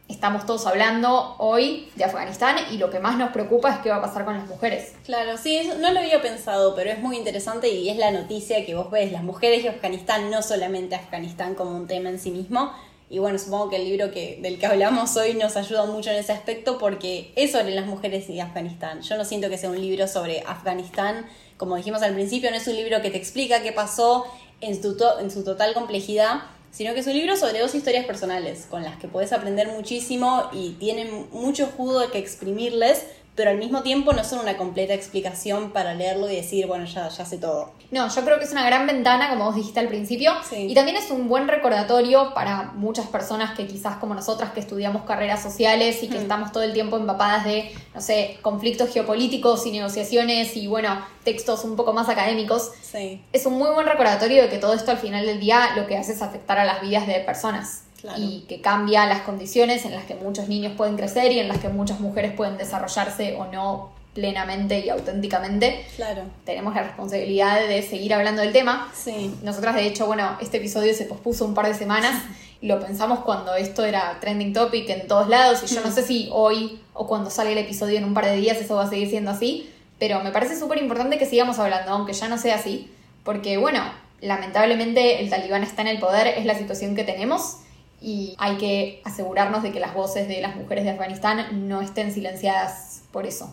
estamos 0.07 0.45
todos 0.45 0.65
hablando 0.65 1.35
hoy 1.39 1.89
de 1.97 2.05
Afganistán 2.05 2.55
y 2.71 2.77
lo 2.77 2.89
que 2.89 2.99
más 2.99 3.17
nos 3.17 3.33
preocupa 3.33 3.69
es 3.73 3.79
qué 3.79 3.89
va 3.89 3.97
a 3.97 4.01
pasar 4.01 4.23
con 4.23 4.37
las 4.37 4.47
mujeres. 4.47 4.93
Claro, 5.03 5.37
sí, 5.37 5.69
no 5.81 5.91
lo 5.91 5.99
había 5.99 6.21
pensado, 6.21 6.73
pero 6.73 6.89
es 6.89 6.99
muy 6.99 7.17
interesante 7.17 7.67
y 7.67 7.89
es 7.89 7.97
la 7.97 8.11
noticia 8.11 8.65
que 8.65 8.75
vos 8.75 8.89
ves, 8.89 9.11
las 9.11 9.23
mujeres 9.23 9.63
de 9.63 9.67
Afganistán, 9.71 10.31
no 10.31 10.41
solamente 10.41 10.95
Afganistán 10.95 11.53
como 11.53 11.75
un 11.75 11.85
tema 11.85 12.07
en 12.09 12.17
sí 12.17 12.31
mismo. 12.31 12.71
Y 13.09 13.19
bueno, 13.19 13.39
supongo 13.39 13.69
que 13.69 13.77
el 13.77 13.85
libro 13.85 14.11
que, 14.11 14.37
del 14.41 14.59
que 14.59 14.65
hablamos 14.65 15.15
hoy 15.15 15.33
nos 15.35 15.55
ayuda 15.55 15.85
mucho 15.85 16.09
en 16.09 16.17
ese 16.17 16.33
aspecto 16.33 16.77
porque 16.77 17.31
es 17.35 17.53
sobre 17.53 17.73
las 17.73 17.85
mujeres 17.85 18.27
de 18.27 18.41
Afganistán. 18.41 19.01
Yo 19.01 19.15
no 19.15 19.23
siento 19.23 19.49
que 19.49 19.57
sea 19.57 19.69
un 19.69 19.79
libro 19.79 20.07
sobre 20.09 20.41
Afganistán, 20.41 21.25
como 21.55 21.77
dijimos 21.77 22.01
al 22.01 22.13
principio, 22.13 22.51
no 22.51 22.57
es 22.57 22.67
un 22.67 22.75
libro 22.75 23.01
que 23.01 23.09
te 23.09 23.17
explica 23.17 23.61
qué 23.63 23.71
pasó 23.71 24.25
en 24.59 24.81
su, 24.81 24.97
to- 24.97 25.19
en 25.19 25.31
su 25.31 25.43
total 25.45 25.73
complejidad, 25.73 26.41
sino 26.69 26.93
que 26.93 26.99
es 26.99 27.07
un 27.07 27.13
libro 27.13 27.37
sobre 27.37 27.59
dos 27.59 27.73
historias 27.75 28.05
personales 28.05 28.67
con 28.69 28.83
las 28.83 28.97
que 28.97 29.07
puedes 29.07 29.31
aprender 29.31 29.69
muchísimo 29.69 30.49
y 30.51 30.71
tienen 30.71 31.27
mucho 31.31 31.67
jugo 31.77 32.11
que 32.11 32.17
exprimirles, 32.19 33.05
pero 33.37 33.51
al 33.51 33.57
mismo 33.59 33.83
tiempo 33.83 34.11
no 34.13 34.23
son 34.23 34.39
una 34.39 34.57
completa 34.57 34.93
explicación 34.95 35.69
para 35.71 35.93
leerlo 35.93 36.27
y 36.29 36.35
decir, 36.35 36.65
bueno, 36.65 36.85
ya, 36.85 37.07
ya 37.07 37.23
sé 37.23 37.37
todo. 37.37 37.71
No, 37.91 38.09
yo 38.13 38.25
creo 38.25 38.39
que 38.39 38.45
es 38.45 38.51
una 38.51 38.65
gran 38.65 38.87
ventana, 38.87 39.29
como 39.29 39.45
vos 39.45 39.55
dijiste 39.55 39.79
al 39.79 39.87
principio, 39.87 40.33
Sí. 40.49 40.65
y 40.69 40.73
también 40.73 40.97
es 40.97 41.11
un 41.11 41.29
buen 41.29 41.47
recordatorio 41.47 42.33
para 42.33 42.71
muchas 42.73 43.05
personas 43.05 43.55
que 43.55 43.67
quizás 43.67 43.97
como 43.97 44.15
nosotras 44.15 44.51
que 44.53 44.59
estudiamos 44.59 45.03
carreras 45.03 45.41
sociales 45.43 46.01
y 46.01 46.07
que 46.09 46.17
Hmm. 46.17 46.21
estamos 46.23 46.51
todo 46.51 46.63
el 46.63 46.73
tiempo 46.73 46.97
empapadas 46.97 47.45
de, 47.45 47.71
no 47.93 48.01
sé, 48.01 48.39
conflictos 48.41 48.91
geopolíticos 48.91 49.65
y 49.67 49.71
negociaciones 49.71 50.57
y, 50.57 50.65
bueno, 50.67 51.05
textos 51.23 51.63
un 51.63 51.75
poco 51.75 51.93
más 51.93 52.09
académicos. 52.09 52.71
Sí, 52.81 53.21
Es 53.31 53.45
un 53.45 53.53
muy 53.53 53.69
buen 53.69 53.85
recordatorio 53.85 54.41
de 54.41 54.49
que 54.49 54.57
todo 54.57 54.73
esto 54.73 54.89
al 54.89 54.97
final 54.97 55.25
del 55.27 55.39
día 55.39 55.75
lo 55.75 55.85
que 55.85 55.95
hace 55.95 56.13
es 56.13 56.21
afectar 56.23 56.57
a 56.57 56.65
las 56.65 56.81
vidas 56.81 57.05
de 57.05 57.19
personas. 57.19 57.83
Claro. 58.01 58.21
Y 58.21 58.41
que 58.47 58.61
cambia 58.61 59.05
las 59.05 59.21
condiciones 59.21 59.85
en 59.85 59.93
las 59.93 60.05
que 60.05 60.15
muchos 60.15 60.47
niños 60.47 60.73
pueden 60.77 60.95
crecer 60.95 61.31
y 61.31 61.39
en 61.39 61.47
las 61.47 61.57
que 61.57 61.69
muchas 61.69 61.99
mujeres 61.99 62.33
pueden 62.33 62.57
desarrollarse 62.57 63.35
o 63.35 63.45
no 63.45 63.97
plenamente 64.17 64.79
y 64.79 64.89
auténticamente. 64.89 65.85
claro. 65.95 66.23
Tenemos 66.43 66.73
la 66.73 66.81
responsabilidad 66.81 67.67
de 67.67 67.83
seguir 67.83 68.15
hablando 68.15 68.41
del 68.41 68.51
tema. 68.51 68.91
Sí, 68.95 69.31
Nosotras, 69.43 69.75
de 69.75 69.85
hecho, 69.85 70.07
bueno, 70.07 70.37
este 70.41 70.57
episodio 70.57 70.91
se 70.95 71.05
pospuso 71.05 71.45
un 71.45 71.53
par 71.53 71.67
de 71.67 71.75
semanas 71.75 72.23
y 72.61 72.65
lo 72.65 72.79
pensamos 72.79 73.19
cuando 73.19 73.53
esto 73.53 73.85
era 73.85 74.17
trending 74.19 74.53
topic 74.53 74.89
en 74.89 75.07
todos 75.07 75.29
lados. 75.29 75.61
Y 75.63 75.67
yo 75.67 75.81
no 75.81 75.91
sé 75.91 76.01
si 76.01 76.29
hoy 76.31 76.81
o 76.95 77.05
cuando 77.05 77.29
sale 77.29 77.51
el 77.51 77.59
episodio 77.59 77.99
en 77.99 78.05
un 78.05 78.15
par 78.15 78.25
de 78.25 78.35
días 78.37 78.57
eso 78.57 78.75
va 78.75 78.85
a 78.85 78.89
seguir 78.89 79.07
siendo 79.07 79.29
así, 79.29 79.69
pero 79.99 80.23
me 80.23 80.31
parece 80.31 80.57
súper 80.57 80.79
importante 80.79 81.19
que 81.19 81.27
sigamos 81.27 81.59
hablando, 81.59 81.91
aunque 81.91 82.13
ya 82.13 82.27
no 82.27 82.39
sea 82.39 82.55
así, 82.55 82.89
porque, 83.23 83.57
bueno, 83.57 83.83
lamentablemente 84.21 85.21
el 85.21 85.29
talibán 85.29 85.61
está 85.61 85.83
en 85.83 85.89
el 85.89 85.99
poder, 85.99 86.27
es 86.27 86.45
la 86.45 86.57
situación 86.57 86.95
que 86.95 87.03
tenemos. 87.03 87.57
Y 88.01 88.35
hay 88.37 88.57
que 88.57 89.01
asegurarnos 89.03 89.63
de 89.63 89.71
que 89.71 89.79
las 89.79 89.93
voces 89.93 90.27
de 90.27 90.41
las 90.41 90.55
mujeres 90.55 90.83
de 90.83 90.91
Afganistán 90.91 91.67
no 91.67 91.81
estén 91.81 92.13
silenciadas 92.13 93.01
por 93.11 93.25
eso. 93.25 93.49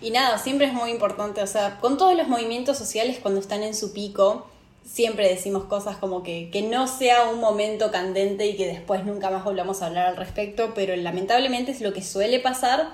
Y 0.00 0.10
nada, 0.10 0.38
siempre 0.38 0.66
es 0.66 0.72
muy 0.72 0.90
importante, 0.90 1.42
o 1.42 1.46
sea, 1.46 1.78
con 1.80 1.96
todos 1.96 2.16
los 2.16 2.28
movimientos 2.28 2.76
sociales 2.76 3.18
cuando 3.20 3.40
están 3.40 3.62
en 3.62 3.74
su 3.74 3.92
pico, 3.92 4.46
siempre 4.84 5.28
decimos 5.28 5.64
cosas 5.64 5.96
como 5.96 6.22
que, 6.22 6.50
que 6.50 6.62
no 6.62 6.86
sea 6.86 7.28
un 7.28 7.40
momento 7.40 7.90
candente 7.90 8.46
y 8.46 8.56
que 8.56 8.66
después 8.66 9.04
nunca 9.04 9.30
más 9.30 9.44
volvamos 9.44 9.82
a 9.82 9.86
hablar 9.86 10.06
al 10.06 10.16
respecto, 10.16 10.72
pero 10.74 10.94
lamentablemente 10.96 11.72
es 11.72 11.80
lo 11.80 11.92
que 11.92 12.02
suele 12.02 12.40
pasar. 12.40 12.90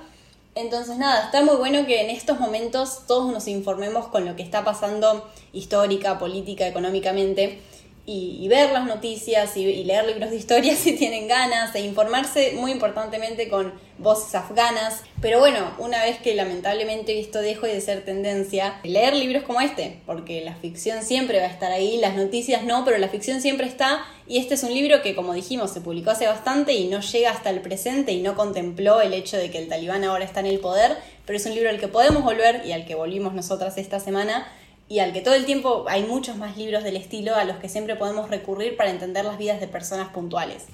Entonces 0.55 0.99
nada, 0.99 1.25
está 1.25 1.43
muy 1.43 1.57
bueno 1.57 1.87
que 1.87 2.03
en 2.03 2.11
estos 2.11 2.39
momentos 2.39 3.07
todos 3.07 3.33
nos 3.33 3.49
informemos 3.49 4.09
con 4.09 4.25
lo 4.25 4.37
que 4.37 4.43
está 4.43 4.65
pasando 4.65 5.29
histórica, 5.53 6.19
política, 6.19 6.67
económicamente. 6.67 7.61
Y, 8.05 8.49
ver 8.49 8.73
las 8.73 8.85
noticias 8.85 9.57
y, 9.57 9.65
y 9.65 9.85
leer 9.85 10.05
libros 10.07 10.31
de 10.31 10.37
historia 10.37 10.75
si 10.77 10.93
tienen 10.93 11.29
ganas, 11.29 11.75
e 11.75 11.81
informarse 11.81 12.53
muy 12.57 12.73
importantemente 12.73 13.49
con 13.49 13.73
voces 13.99 14.35
afganas. 14.35 15.03
Pero 15.21 15.39
bueno, 15.39 15.73
una 15.79 16.03
vez 16.03 16.19
que 16.19 16.35
lamentablemente 16.35 17.19
esto 17.21 17.41
dejó 17.41 17.67
de 17.67 17.81
ser 17.81 18.05
tendencia, 18.05 18.81
leer 18.83 19.15
libros 19.15 19.45
como 19.45 19.61
este, 19.61 20.01
porque 20.05 20.41
la 20.45 20.55
ficción 20.55 21.03
siempre 21.03 21.39
va 21.39 21.47
a 21.47 21.51
estar 21.51 21.71
ahí, 21.71 21.99
las 21.99 22.17
noticias 22.17 22.65
no, 22.65 22.85
pero 22.85 22.99
la 22.99 23.09
ficción 23.09 23.41
siempre 23.41 23.67
está. 23.67 24.05
Y 24.27 24.39
este 24.39 24.55
es 24.55 24.63
un 24.63 24.75
libro 24.75 25.03
que, 25.03 25.15
como 25.15 25.33
dijimos, 25.35 25.73
se 25.73 25.81
publicó 25.81 26.11
hace 26.11 26.27
bastante 26.27 26.73
y 26.73 26.89
no 26.89 27.01
llega 27.01 27.31
hasta 27.31 27.51
el 27.51 27.61
presente 27.61 28.13
y 28.13 28.23
no 28.23 28.35
contempló 28.35 29.01
el 29.01 29.15
hecho 29.15 29.37
de 29.37 29.51
que 29.51 29.59
el 29.59 29.69
talibán 29.69 30.05
ahora 30.05 30.25
está 30.25 30.41
en 30.41 30.47
el 30.47 30.59
poder, 30.59 30.97
pero 31.25 31.37
es 31.37 31.47
un 31.47 31.55
libro 31.55 31.71
al 31.71 31.79
que 31.79 31.89
podemos 31.89 32.25
volver 32.25 32.63
y 32.67 32.73
al 32.73 32.85
que 32.85 32.95
volvimos 32.95 33.35
nosotras 33.35 33.79
esta 33.79 34.01
semana 34.01 34.47
y 34.93 34.99
al 34.99 35.15
que 35.15 35.23
todo 35.23 35.33
el 35.33 35.47
tiempo 35.47 35.87
hay 35.89 36.03
muchos 36.03 36.37
más 36.37 36.59
libros 36.59 36.85
del 36.85 36.97
estilo 36.97 37.35
a 37.35 37.45
los 37.45 37.57
que 37.57 37.71
siempre 37.71 37.97
podemos 37.97 38.29
recurrir 38.29 38.77
para 38.77 38.91
entender 38.91 39.25
las 39.25 39.39
vidas 39.39 39.59
de 39.59 39.67
personas 39.67 40.09
puntuales. 40.09 40.65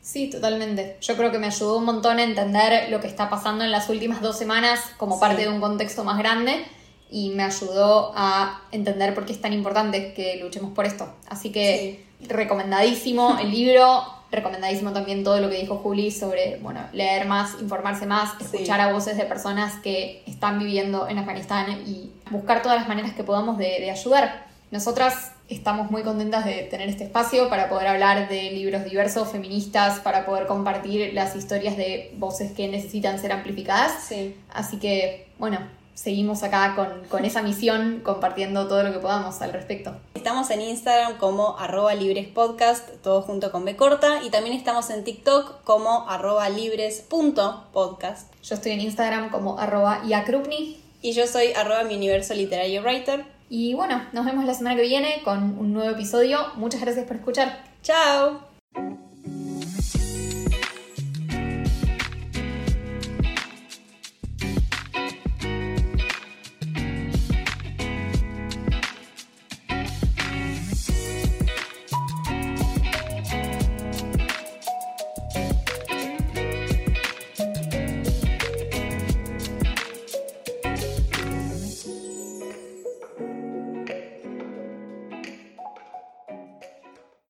Sí, 0.00 0.30
totalmente. 0.30 0.96
Yo 1.02 1.14
creo 1.14 1.30
que 1.30 1.38
me 1.38 1.48
ayudó 1.48 1.76
un 1.76 1.84
montón 1.84 2.18
a 2.18 2.22
entender 2.22 2.90
lo 2.90 3.00
que 3.00 3.06
está 3.06 3.28
pasando 3.28 3.64
en 3.64 3.70
las 3.70 3.90
últimas 3.90 4.22
dos 4.22 4.38
semanas 4.38 4.80
como 4.96 5.16
Sí. 5.16 5.20
parte 5.20 5.42
de 5.42 5.50
un 5.50 5.60
contexto 5.60 6.04
más 6.04 6.16
grande 6.16 6.64
y 7.10 7.28
me 7.30 7.42
ayudó 7.42 8.12
a 8.16 8.62
entender 8.72 9.12
por 9.14 9.26
qué 9.26 9.34
es 9.34 9.42
tan 9.42 9.52
importante 9.52 10.14
que 10.14 10.36
luchemos 10.36 10.72
por 10.72 10.86
esto. 10.86 11.12
Así 11.28 11.52
que 11.52 12.02
recomendadísimo 12.28 13.36
el 13.38 13.50
libro, 13.50 14.04
recomendadísimo 14.30 14.92
también 14.92 15.24
todo 15.24 15.40
lo 15.40 15.48
que 15.48 15.56
dijo 15.60 15.76
Juli 15.76 16.10
sobre, 16.10 16.58
bueno, 16.62 16.80
leer 16.92 17.26
más, 17.26 17.56
informarse 17.60 18.06
más, 18.06 18.32
Sí. 18.38 18.44
escuchar 18.44 18.80
a 18.80 18.92
voces 18.92 19.16
de 19.16 19.24
personas 19.24 19.74
que 19.82 20.22
están 20.26 20.58
viviendo 20.58 21.08
en 21.08 21.18
Afganistán 21.18 21.66
y 21.86 22.10
buscar 22.30 22.62
todas 22.62 22.78
las 22.78 22.88
maneras 22.88 23.12
que 23.14 23.24
podamos 23.24 23.56
de, 23.58 23.80
de 23.80 23.90
ayudar. 23.90 24.46
Nosotras 24.70 25.32
estamos 25.48 25.92
muy 25.92 26.02
contentas 26.02 26.44
de 26.44 26.64
tener 26.64 26.88
este 26.88 27.04
espacio 27.04 27.48
para 27.48 27.68
poder 27.68 27.86
hablar 27.86 28.28
de 28.28 28.50
libros 28.50 28.84
diversos, 28.84 29.28
feministas, 29.30 30.00
para 30.00 30.26
poder 30.26 30.46
compartir 30.48 31.14
las 31.14 31.36
historias 31.36 31.76
de 31.76 32.12
voces 32.18 32.50
que 32.50 32.66
necesitan 32.66 33.20
ser 33.20 33.30
amplificadas. 33.30 33.92
Sí. 34.08 34.34
Así 34.52 34.78
que, 34.78 35.28
bueno, 35.38 35.58
seguimos 35.94 36.42
acá 36.42 36.74
con, 36.74 37.04
con 37.08 37.24
esa 37.24 37.42
misión, 37.42 38.00
compartiendo 38.02 38.66
todo 38.66 38.82
lo 38.82 38.92
que 38.92 38.98
podamos 38.98 39.40
al 39.40 39.52
respecto. 39.52 39.94
Estamos 40.26 40.50
en 40.50 40.60
Instagram 40.60 41.18
como 41.18 41.56
arroba 41.56 41.94
librespodcast, 41.94 43.00
todo 43.00 43.22
junto 43.22 43.52
con 43.52 43.64
B 43.64 43.76
corta, 43.76 44.24
y 44.24 44.30
también 44.30 44.56
estamos 44.56 44.90
en 44.90 45.04
TikTok 45.04 45.62
como 45.62 46.10
arroba 46.10 46.48
libres.podcast. 46.48 48.34
Yo 48.42 48.56
estoy 48.56 48.72
en 48.72 48.80
Instagram 48.80 49.30
como 49.30 49.60
arroba 49.60 50.02
iakrupni. 50.04 50.78
Y 51.00 51.12
yo 51.12 51.28
soy 51.28 51.52
arroba 51.52 51.84
mi 51.84 51.94
universo 51.94 52.34
literario 52.34 52.82
writer. 52.82 53.24
Y 53.48 53.74
bueno, 53.74 54.02
nos 54.12 54.24
vemos 54.24 54.44
la 54.46 54.54
semana 54.54 54.74
que 54.74 54.82
viene 54.82 55.22
con 55.22 55.56
un 55.60 55.72
nuevo 55.72 55.92
episodio. 55.92 56.40
Muchas 56.56 56.80
gracias 56.80 57.06
por 57.06 57.18
escuchar. 57.18 57.62
¡Chao! 57.84 58.40